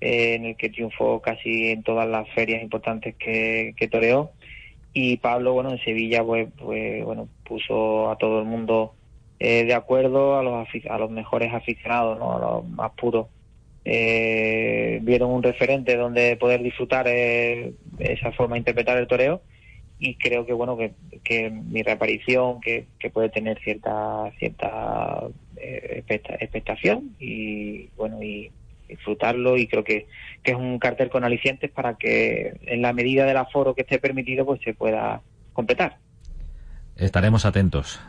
eh, 0.00 0.34
en 0.34 0.44
el 0.44 0.56
que 0.56 0.70
triunfó 0.70 1.20
casi 1.20 1.70
en 1.70 1.82
todas 1.82 2.08
las 2.08 2.28
ferias 2.30 2.62
importantes 2.62 3.16
que, 3.16 3.74
que 3.76 3.88
toreó. 3.88 4.30
Y 4.92 5.16
Pablo, 5.16 5.52
bueno, 5.52 5.72
en 5.72 5.78
Sevilla, 5.84 6.22
pues, 6.24 6.48
pues 6.58 7.04
bueno, 7.04 7.28
puso 7.44 8.10
a 8.10 8.16
todo 8.16 8.40
el 8.40 8.46
mundo 8.46 8.94
eh, 9.40 9.64
de 9.64 9.74
acuerdo, 9.74 10.38
a 10.38 10.42
los, 10.44 10.68
a 10.88 10.98
los 10.98 11.10
mejores 11.10 11.52
aficionados, 11.52 12.18
¿no? 12.18 12.36
A 12.36 12.40
los 12.40 12.68
más 12.68 12.92
puros 12.92 13.26
eh, 13.84 14.98
vieron 15.02 15.30
un 15.30 15.42
referente 15.42 15.96
donde 15.96 16.36
poder 16.36 16.62
disfrutar 16.62 17.06
eh, 17.08 17.72
esa 17.98 18.32
forma 18.32 18.54
de 18.54 18.60
interpretar 18.60 18.98
el 18.98 19.06
toreo 19.06 19.40
y 19.98 20.14
creo 20.14 20.46
que 20.46 20.52
bueno 20.52 20.76
que, 20.76 21.50
mi 21.50 21.82
reaparición 21.82 22.60
que, 22.60 22.86
puede 23.12 23.28
tener 23.30 23.58
cierta 23.60 24.30
cierta 24.38 25.24
eh, 25.56 26.04
expectación 26.40 27.16
y 27.18 27.88
bueno 27.96 28.22
y 28.22 28.50
disfrutarlo 28.88 29.56
y 29.56 29.66
creo 29.66 29.84
que, 29.84 30.06
que, 30.42 30.52
es 30.52 30.56
un 30.56 30.78
cartel 30.78 31.10
con 31.10 31.24
alicientes 31.24 31.70
para 31.70 31.94
que 31.94 32.58
en 32.62 32.82
la 32.82 32.92
medida 32.92 33.26
del 33.26 33.36
aforo 33.36 33.74
que 33.74 33.82
esté 33.82 33.98
permitido 33.98 34.46
pues 34.46 34.60
se 34.62 34.72
pueda 34.74 35.20
completar. 35.52 35.98
Estaremos 36.96 37.44
atentos 37.44 38.00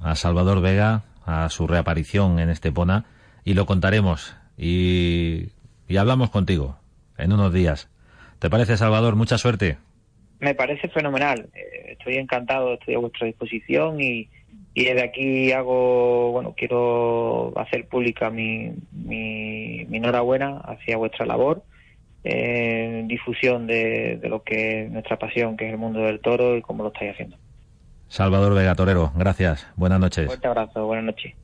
a 0.00 0.14
Salvador 0.14 0.60
Vega, 0.60 1.04
a 1.26 1.48
su 1.48 1.66
reaparición 1.66 2.38
en 2.38 2.48
Estepona 2.48 3.04
y 3.44 3.54
lo 3.54 3.66
contaremos 3.66 4.36
y, 4.56 5.52
hablamos 5.98 6.30
contigo 6.30 6.76
en 7.16 7.32
unos 7.32 7.52
días. 7.52 7.88
¿Te 8.38 8.50
parece, 8.50 8.76
Salvador? 8.76 9.16
Mucha 9.16 9.38
suerte. 9.38 9.78
Me 10.40 10.54
parece 10.54 10.88
fenomenal. 10.88 11.48
Eh, 11.54 11.92
estoy 11.92 12.16
encantado, 12.16 12.74
estoy 12.74 12.94
a 12.94 12.98
vuestra 12.98 13.26
disposición 13.26 14.00
y, 14.00 14.28
y 14.74 14.84
desde 14.84 15.02
aquí 15.02 15.52
hago, 15.52 16.32
bueno, 16.32 16.54
quiero 16.56 17.52
hacer 17.58 17.86
pública 17.88 18.30
mi, 18.30 18.72
mi, 18.92 19.80
enhorabuena 19.92 20.58
hacia 20.58 20.96
vuestra 20.96 21.26
labor 21.26 21.62
en 22.24 23.08
difusión 23.08 23.66
de, 23.66 24.18
de, 24.20 24.28
lo 24.28 24.42
que 24.42 24.84
es 24.84 24.90
nuestra 24.90 25.18
pasión, 25.18 25.56
que 25.56 25.66
es 25.66 25.72
el 25.72 25.78
mundo 25.78 26.00
del 26.00 26.20
toro 26.20 26.56
y 26.56 26.62
cómo 26.62 26.82
lo 26.82 26.88
estáis 26.90 27.12
haciendo. 27.12 27.36
Salvador 28.08 28.54
Vega 28.54 28.74
Torero, 28.74 29.12
gracias. 29.14 29.66
Buenas 29.76 30.00
noches. 30.00 30.24
Un 30.24 30.26
fuerte 30.26 30.48
abrazo, 30.48 30.86
buenas 30.86 31.04
noches. 31.04 31.34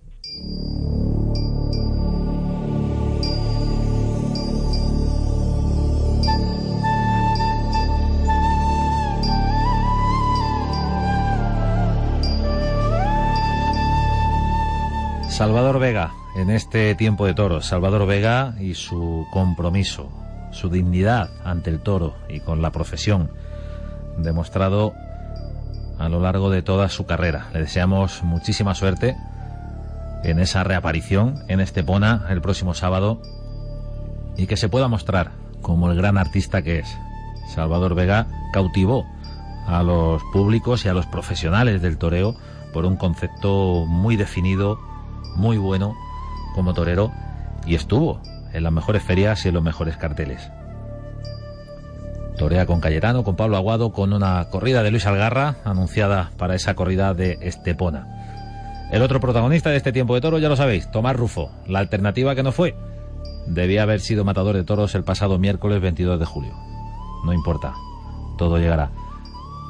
Salvador 15.36 15.78
Vega, 15.78 16.14
en 16.34 16.48
este 16.48 16.94
tiempo 16.94 17.26
de 17.26 17.34
toros, 17.34 17.66
Salvador 17.66 18.06
Vega 18.06 18.54
y 18.58 18.72
su 18.72 19.26
compromiso, 19.30 20.08
su 20.50 20.70
dignidad 20.70 21.28
ante 21.44 21.68
el 21.68 21.80
toro 21.80 22.14
y 22.26 22.40
con 22.40 22.62
la 22.62 22.72
profesión, 22.72 23.30
demostrado 24.16 24.94
a 25.98 26.08
lo 26.08 26.20
largo 26.20 26.48
de 26.48 26.62
toda 26.62 26.88
su 26.88 27.04
carrera. 27.04 27.48
Le 27.52 27.60
deseamos 27.60 28.22
muchísima 28.22 28.74
suerte 28.74 29.14
en 30.24 30.38
esa 30.38 30.64
reaparición 30.64 31.44
en 31.48 31.60
Estepona 31.60 32.24
el 32.30 32.40
próximo 32.40 32.72
sábado 32.72 33.20
y 34.38 34.46
que 34.46 34.56
se 34.56 34.70
pueda 34.70 34.88
mostrar 34.88 35.32
como 35.60 35.90
el 35.90 35.98
gran 35.98 36.16
artista 36.16 36.62
que 36.62 36.78
es. 36.78 36.88
Salvador 37.54 37.94
Vega 37.94 38.26
cautivó 38.54 39.04
a 39.66 39.82
los 39.82 40.22
públicos 40.32 40.86
y 40.86 40.88
a 40.88 40.94
los 40.94 41.04
profesionales 41.04 41.82
del 41.82 41.98
toreo 41.98 42.34
por 42.72 42.86
un 42.86 42.96
concepto 42.96 43.84
muy 43.86 44.16
definido 44.16 44.95
muy 45.36 45.58
bueno 45.58 45.94
como 46.54 46.74
torero 46.74 47.12
y 47.66 47.74
estuvo 47.74 48.20
en 48.52 48.62
las 48.62 48.72
mejores 48.72 49.02
ferias 49.02 49.44
y 49.44 49.48
en 49.48 49.54
los 49.54 49.62
mejores 49.62 49.96
carteles. 49.96 50.50
Torea 52.38 52.66
con 52.66 52.80
Cayetano, 52.80 53.24
con 53.24 53.36
Pablo 53.36 53.56
Aguado, 53.56 53.92
con 53.92 54.12
una 54.12 54.48
corrida 54.50 54.82
de 54.82 54.90
Luis 54.90 55.06
Algarra 55.06 55.56
anunciada 55.64 56.32
para 56.36 56.54
esa 56.54 56.74
corrida 56.74 57.14
de 57.14 57.38
Estepona. 57.40 58.88
El 58.90 59.02
otro 59.02 59.20
protagonista 59.20 59.70
de 59.70 59.76
este 59.76 59.92
tiempo 59.92 60.14
de 60.14 60.20
toro, 60.20 60.38
ya 60.38 60.48
lo 60.48 60.56
sabéis, 60.56 60.90
Tomás 60.90 61.16
Rufo. 61.16 61.50
La 61.66 61.80
alternativa 61.80 62.34
que 62.34 62.42
no 62.42 62.52
fue, 62.52 62.76
debía 63.46 63.82
haber 63.82 64.00
sido 64.00 64.24
matador 64.24 64.54
de 64.54 64.64
toros 64.64 64.94
el 64.94 65.02
pasado 65.02 65.38
miércoles 65.38 65.80
22 65.80 66.18
de 66.18 66.24
julio. 66.24 66.54
No 67.24 67.32
importa, 67.32 67.74
todo 68.38 68.58
llegará. 68.58 68.90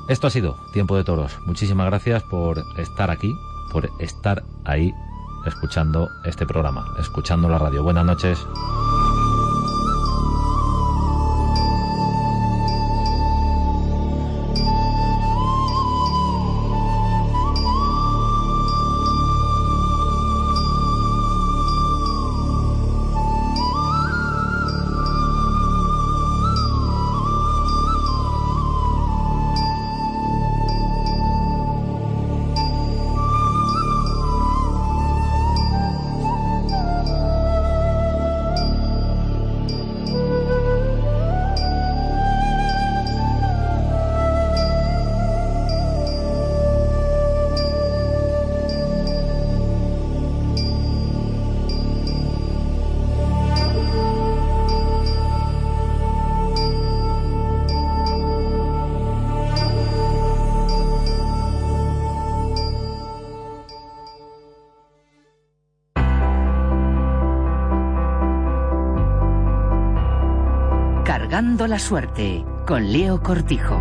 Esto 0.09 0.27
ha 0.27 0.31
sido 0.31 0.57
Tiempo 0.73 0.97
de 0.97 1.05
Toros. 1.05 1.39
Muchísimas 1.47 1.87
gracias 1.87 2.23
por 2.25 2.63
estar 2.79 3.11
aquí, 3.11 3.33
por 3.73 3.89
estar 4.01 4.45
ahí 4.65 4.93
escuchando 5.49 6.11
este 6.25 6.47
programa, 6.47 6.85
escuchando 6.99 7.49
la 7.49 7.59
radio. 7.59 7.83
Buenas 7.83 8.05
noches. 8.05 8.47
La 71.37 71.79
suerte 71.79 72.43
con 72.67 72.91
Leo 72.93 73.23
Cortijo. 73.23 73.79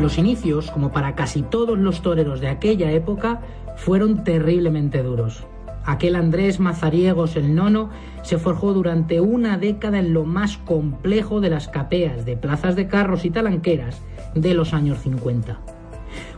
Los 0.00 0.16
inicios, 0.16 0.70
como 0.70 0.90
para 0.90 1.14
casi 1.14 1.42
todos 1.42 1.78
los 1.78 2.00
toreros 2.00 2.40
de 2.40 2.48
aquella 2.48 2.90
época, 2.92 3.42
fueron 3.76 4.24
terriblemente 4.24 5.02
duros. 5.02 5.44
Aquel 5.84 6.16
Andrés 6.16 6.60
Mazariegos 6.60 7.36
el 7.36 7.54
nono 7.54 7.90
se 8.22 8.38
forjó 8.38 8.72
durante 8.72 9.20
una 9.20 9.58
década 9.58 9.98
en 9.98 10.14
lo 10.14 10.24
más 10.24 10.56
complejo 10.56 11.42
de 11.42 11.50
las 11.50 11.68
capeas 11.68 12.24
de 12.24 12.38
plazas 12.38 12.74
de 12.74 12.88
carros 12.88 13.26
y 13.26 13.30
talanqueras 13.30 14.00
de 14.34 14.54
los 14.54 14.72
años 14.72 15.00
50. 15.00 15.58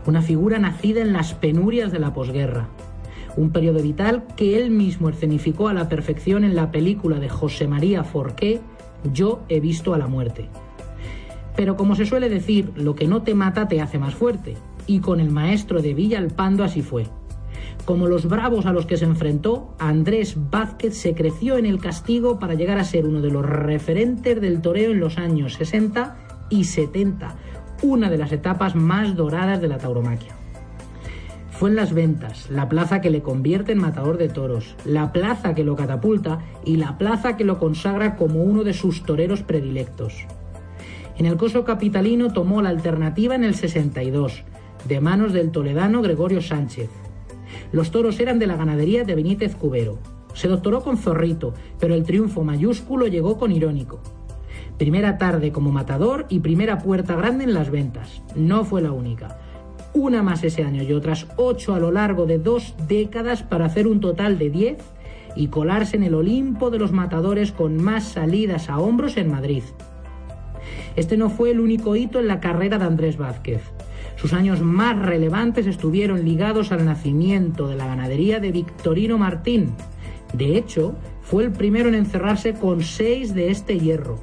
Una 0.05 0.21
figura 0.21 0.59
nacida 0.59 1.01
en 1.01 1.13
las 1.13 1.35
penurias 1.35 1.93
de 1.93 2.01
la 2.01 2.13
posguerra. 2.13 2.67
Un 3.37 3.51
periodo 3.51 3.81
vital 3.81 4.25
que 4.37 4.61
él 4.61 4.73
mismo 4.73 5.11
escenificó 5.11 5.69
a 5.69 5.75
la 5.75 5.89
perfección 5.89 6.43
en 6.43 6.57
la 6.57 6.73
película 6.73 7.21
de 7.21 7.29
José 7.29 7.69
María 7.69 8.03
Forqué 8.03 8.61
yo 9.13 9.41
he 9.49 9.61
visto 9.61 9.95
a 9.95 9.99
la 9.99 10.07
muerte. 10.07 10.49
Pero 11.57 11.77
como 11.77 11.95
se 11.95 12.07
suele 12.07 12.29
decir, 12.29 12.73
lo 12.77 12.95
que 12.95 13.07
no 13.07 13.23
te 13.23 13.35
mata 13.35 13.69
te 13.69 13.81
hace 13.81 13.99
más 13.99 14.15
fuerte. 14.15 14.57
Y 14.87 15.01
con 15.01 15.21
el 15.21 15.31
maestro 15.31 15.83
de 15.83 15.95
Villalpando 15.95 16.65
así 16.65 16.83
fue. 16.83 17.07
Como 17.85 18.07
los 18.07 18.27
bravos 18.29 18.67
a 18.67 18.73
los 18.73 18.87
que 18.87 18.97
se 18.97 19.05
enfrentó, 19.05 19.75
Andrés 19.79 20.37
Vázquez 20.51 20.97
se 20.97 21.15
creció 21.15 21.59
en 21.59 21.67
el 21.67 21.81
castigo 21.81 22.39
para 22.39 22.55
llegar 22.55 22.79
a 22.79 22.85
ser 22.85 23.07
uno 23.07 23.21
de 23.21 23.31
los 23.31 23.45
referentes 23.45 24.41
del 24.41 24.61
toreo 24.61 24.93
en 24.93 25.01
los 25.01 25.19
años 25.19 25.55
60 25.55 26.17
y 26.51 26.65
70, 26.65 27.37
una 27.83 28.11
de 28.11 28.19
las 28.19 28.33
etapas 28.33 28.75
más 28.75 29.17
doradas 29.17 29.61
de 29.61 29.69
la 29.69 29.79
tauromaquia. 29.79 30.40
Fue 31.61 31.69
en 31.69 31.77
las 31.77 31.93
ventas, 31.93 32.49
la 32.49 32.71
plaza 32.71 33.03
que 33.03 33.11
le 33.11 33.21
convierte 33.21 33.73
en 33.73 33.79
matador 33.83 34.17
de 34.17 34.31
toros, 34.31 34.77
la 34.87 35.13
plaza 35.13 35.55
que 35.55 35.63
lo 35.63 35.77
catapulta 35.77 36.39
y 36.65 36.77
la 36.77 36.97
plaza 36.97 37.37
que 37.37 37.45
lo 37.45 37.59
consagra 37.59 38.17
como 38.17 38.43
uno 38.43 38.65
de 38.65 38.73
sus 38.73 39.03
toreros 39.03 39.43
predilectos. 39.43 40.27
En 41.19 41.27
el 41.27 41.37
coso 41.37 41.67
capitalino 41.67 42.33
tomó 42.33 42.63
la 42.63 42.71
alternativa 42.71 43.35
en 43.35 43.45
el 43.45 43.55
62, 43.55 44.43
de 44.89 45.01
manos 45.03 45.35
del 45.35 45.51
toledano 45.51 46.01
Gregorio 46.01 46.41
Sánchez. 46.41 46.89
Los 47.73 47.91
toros 47.91 48.19
eran 48.21 48.39
de 48.39 48.47
la 48.47 48.57
ganadería 48.57 49.05
de 49.05 49.15
Benítez 49.15 49.55
Cubero. 49.55 49.99
Se 50.33 50.49
doctoró 50.49 50.83
con 50.83 50.97
Zorrito, 50.97 51.53
pero 51.79 51.95
el 51.95 52.05
triunfo 52.05 52.43
mayúsculo 52.43 53.07
llegó 53.07 53.37
con 53.37 53.53
Irónico. 53.53 54.01
Primera 54.79 55.19
tarde 55.19 55.53
como 55.53 55.71
matador 55.71 56.25
y 56.31 56.41
primera 56.41 56.79
puerta 56.79 57.17
grande 57.17 57.45
en 57.45 57.53
las 57.53 57.71
ventas. 57.71 58.23
No 58.35 58.65
fue 58.65 58.81
la 58.81 58.93
única 58.93 59.40
una 59.93 60.23
más 60.23 60.45
ese 60.45 60.65
año 60.65 60.83
y 60.83 60.93
otras 60.93 61.27
ocho 61.37 61.75
a 61.75 61.81
lo 61.81 61.91
largo 61.91 62.27
de 62.27 62.39
dos 62.39 62.75
décadas 62.87 63.43
para 63.43 63.67
hacer 63.67 63.87
un 63.87 64.01
total 64.01 64.39
de 64.39 64.51
diez 64.51 64.79
y 65.37 65.49
colarse 65.49 65.97
en 65.97 66.05
el 66.05 66.15
Olimpo 66.15 66.71
de 66.71 66.79
los 66.79 66.93
matadores 66.93 67.53
con 67.53 67.77
más 67.77 68.05
salidas 68.05 68.69
a 68.69 68.79
hombros 68.79 69.17
en 69.17 69.31
Madrid. 69.31 69.63
Este 70.97 71.17
no 71.17 71.31
fue 71.31 71.51
el 71.51 71.61
único 71.61 71.97
hito 71.97 72.21
en 72.21 72.29
la 72.29 72.41
carrera 72.41 72.79
de 72.79 72.85
Andrés 72.85 73.17
Vázquez. 73.17 73.63
Sus 74.17 74.33
años 74.33 74.61
más 74.61 74.99
relevantes 74.99 75.67
estuvieron 75.67 76.25
ligados 76.25 76.73
al 76.73 76.85
nacimiento 76.85 77.69
de 77.69 77.77
la 77.77 77.87
ganadería 77.87 78.39
de 78.39 78.53
Victorino 78.53 79.19
Martín. 79.19 79.73
De 80.35 80.57
hecho, 80.57 80.95
fue 81.23 81.45
el 81.45 81.53
primero 81.53 81.89
en 81.89 81.95
encerrarse 81.95 82.55
con 82.55 82.83
seis 82.83 83.35
de 83.35 83.51
este 83.51 83.79
hierro. 83.79 84.19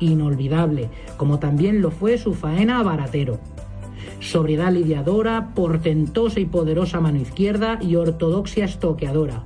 Inolvidable, 0.00 0.90
como 1.16 1.38
también 1.38 1.80
lo 1.80 1.90
fue 1.90 2.18
su 2.18 2.34
faena 2.34 2.78
a 2.78 2.82
Baratero 2.82 3.40
sobriedad 4.20 4.72
lidiadora, 4.72 5.54
portentosa 5.54 6.40
y 6.40 6.46
poderosa 6.46 7.00
mano 7.00 7.18
izquierda 7.18 7.78
y 7.80 7.96
ortodoxia 7.96 8.64
estoqueadora. 8.64 9.44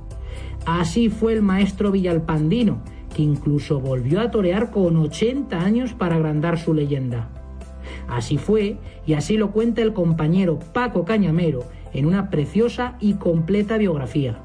Así 0.65 1.09
fue 1.09 1.33
el 1.33 1.41
maestro 1.41 1.91
Villalpandino, 1.91 2.81
que 3.13 3.21
incluso 3.21 3.79
volvió 3.79 4.21
a 4.21 4.31
torear 4.31 4.71
con 4.71 4.97
80 4.97 5.59
años 5.59 5.93
para 5.93 6.15
agrandar 6.15 6.57
su 6.57 6.73
leyenda. 6.73 7.29
Así 8.07 8.37
fue, 8.37 8.77
y 9.05 9.13
así 9.13 9.37
lo 9.37 9.51
cuenta 9.51 9.81
el 9.81 9.93
compañero 9.93 10.59
Paco 10.73 11.05
Cañamero 11.05 11.63
en 11.93 12.05
una 12.05 12.29
preciosa 12.29 12.95
y 12.99 13.13
completa 13.13 13.77
biografía. 13.77 14.39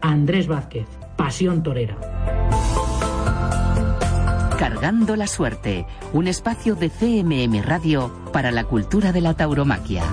Andrés 0.00 0.48
Vázquez, 0.48 0.86
Pasión 1.16 1.62
Torera. 1.62 2.33
Cargando 4.58 5.16
la 5.16 5.26
Suerte, 5.26 5.84
un 6.12 6.28
espacio 6.28 6.76
de 6.76 6.88
CMM 6.88 7.60
Radio 7.64 8.12
para 8.32 8.52
la 8.52 8.62
cultura 8.62 9.10
de 9.10 9.20
la 9.20 9.34
tauromaquia. 9.34 10.04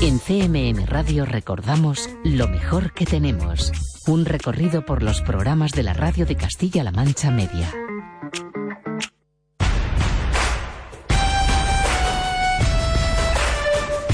En 0.00 0.18
CMM 0.18 0.86
Radio 0.86 1.26
recordamos 1.26 2.08
lo 2.24 2.48
mejor 2.48 2.94
que 2.94 3.04
tenemos. 3.04 3.70
Un 4.06 4.24
recorrido 4.24 4.86
por 4.86 5.02
los 5.02 5.20
programas 5.20 5.72
de 5.72 5.82
la 5.82 5.92
radio 5.92 6.24
de 6.24 6.34
Castilla-La 6.34 6.92
Mancha 6.92 7.30
Media. 7.30 7.70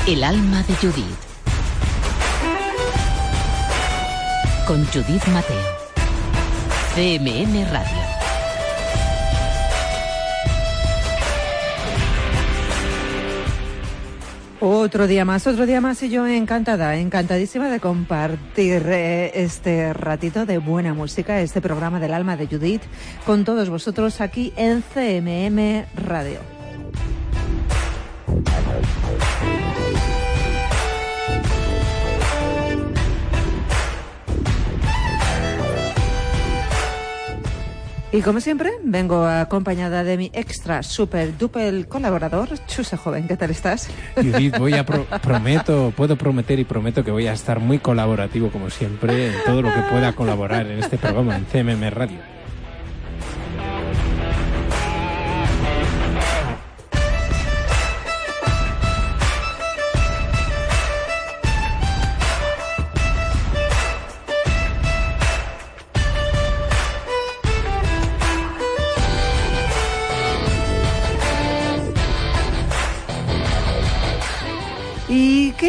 El 0.08 0.24
alma 0.24 0.64
de 0.64 0.74
Judith 0.74 1.33
con 4.66 4.84
Judith 4.86 5.26
Mateo. 5.26 5.56
CMM 6.94 7.70
Radio. 7.70 8.04
Otro 14.60 15.06
día 15.06 15.24
más, 15.24 15.46
otro 15.46 15.66
día 15.66 15.80
más 15.80 16.02
y 16.02 16.08
yo 16.08 16.26
encantada, 16.26 16.96
encantadísima 16.96 17.68
de 17.68 17.80
compartir 17.80 18.82
eh, 18.86 19.32
este 19.34 19.92
ratito 19.92 20.46
de 20.46 20.58
buena 20.58 20.94
música, 20.94 21.40
este 21.40 21.60
programa 21.60 22.00
del 22.00 22.14
alma 22.14 22.36
de 22.36 22.46
Judith, 22.46 22.82
con 23.26 23.44
todos 23.44 23.68
vosotros 23.68 24.20
aquí 24.22 24.54
en 24.56 24.82
CMM 24.82 25.84
Radio. 26.06 26.40
Y 38.14 38.22
como 38.22 38.40
siempre, 38.40 38.70
vengo 38.84 39.26
acompañada 39.26 40.04
de 40.04 40.16
mi 40.16 40.30
extra 40.34 40.84
super 40.84 41.36
duper 41.36 41.88
colaborador, 41.88 42.48
Chuse 42.68 42.96
Joven. 42.96 43.26
¿Qué 43.26 43.36
tal 43.36 43.50
estás? 43.50 43.88
Judith, 44.14 44.56
voy 44.56 44.74
a 44.74 44.86
prometo, 45.22 45.92
puedo 45.96 46.14
prometer 46.14 46.60
y 46.60 46.64
prometo 46.64 47.02
que 47.02 47.10
voy 47.10 47.26
a 47.26 47.32
estar 47.32 47.58
muy 47.58 47.80
colaborativo 47.80 48.52
como 48.52 48.70
siempre 48.70 49.30
en 49.30 49.34
todo 49.44 49.62
lo 49.62 49.74
que 49.74 49.80
pueda 49.90 50.12
colaborar 50.12 50.68
en 50.68 50.78
este 50.78 50.96
programa 50.96 51.36
en 51.36 51.44
CMM 51.46 51.90
Radio. 51.90 52.33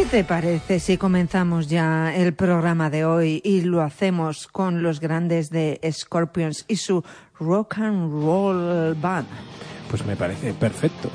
¿Qué 0.06 0.18
te 0.20 0.24
parece 0.24 0.80
si 0.80 0.97
comenzamos 0.97 1.68
ya 1.68 2.16
el 2.16 2.36
programa 2.36 2.91
de 2.91 3.06
hoy 3.06 3.41
y 3.43 3.62
lo 3.62 3.82
hacemos 3.82 4.45
con 4.45 4.84
los 4.84 4.99
grandes 4.99 5.49
de 5.49 5.80
Scorpions 5.91 6.64
y 6.68 6.76
su 6.76 7.03
rock 7.39 7.80
and 7.80 8.12
roll 8.12 8.93
band? 9.01 9.26
Pues 9.89 10.06
me 10.06 10.16
parece 10.16 10.53
perfecto. 10.53 11.10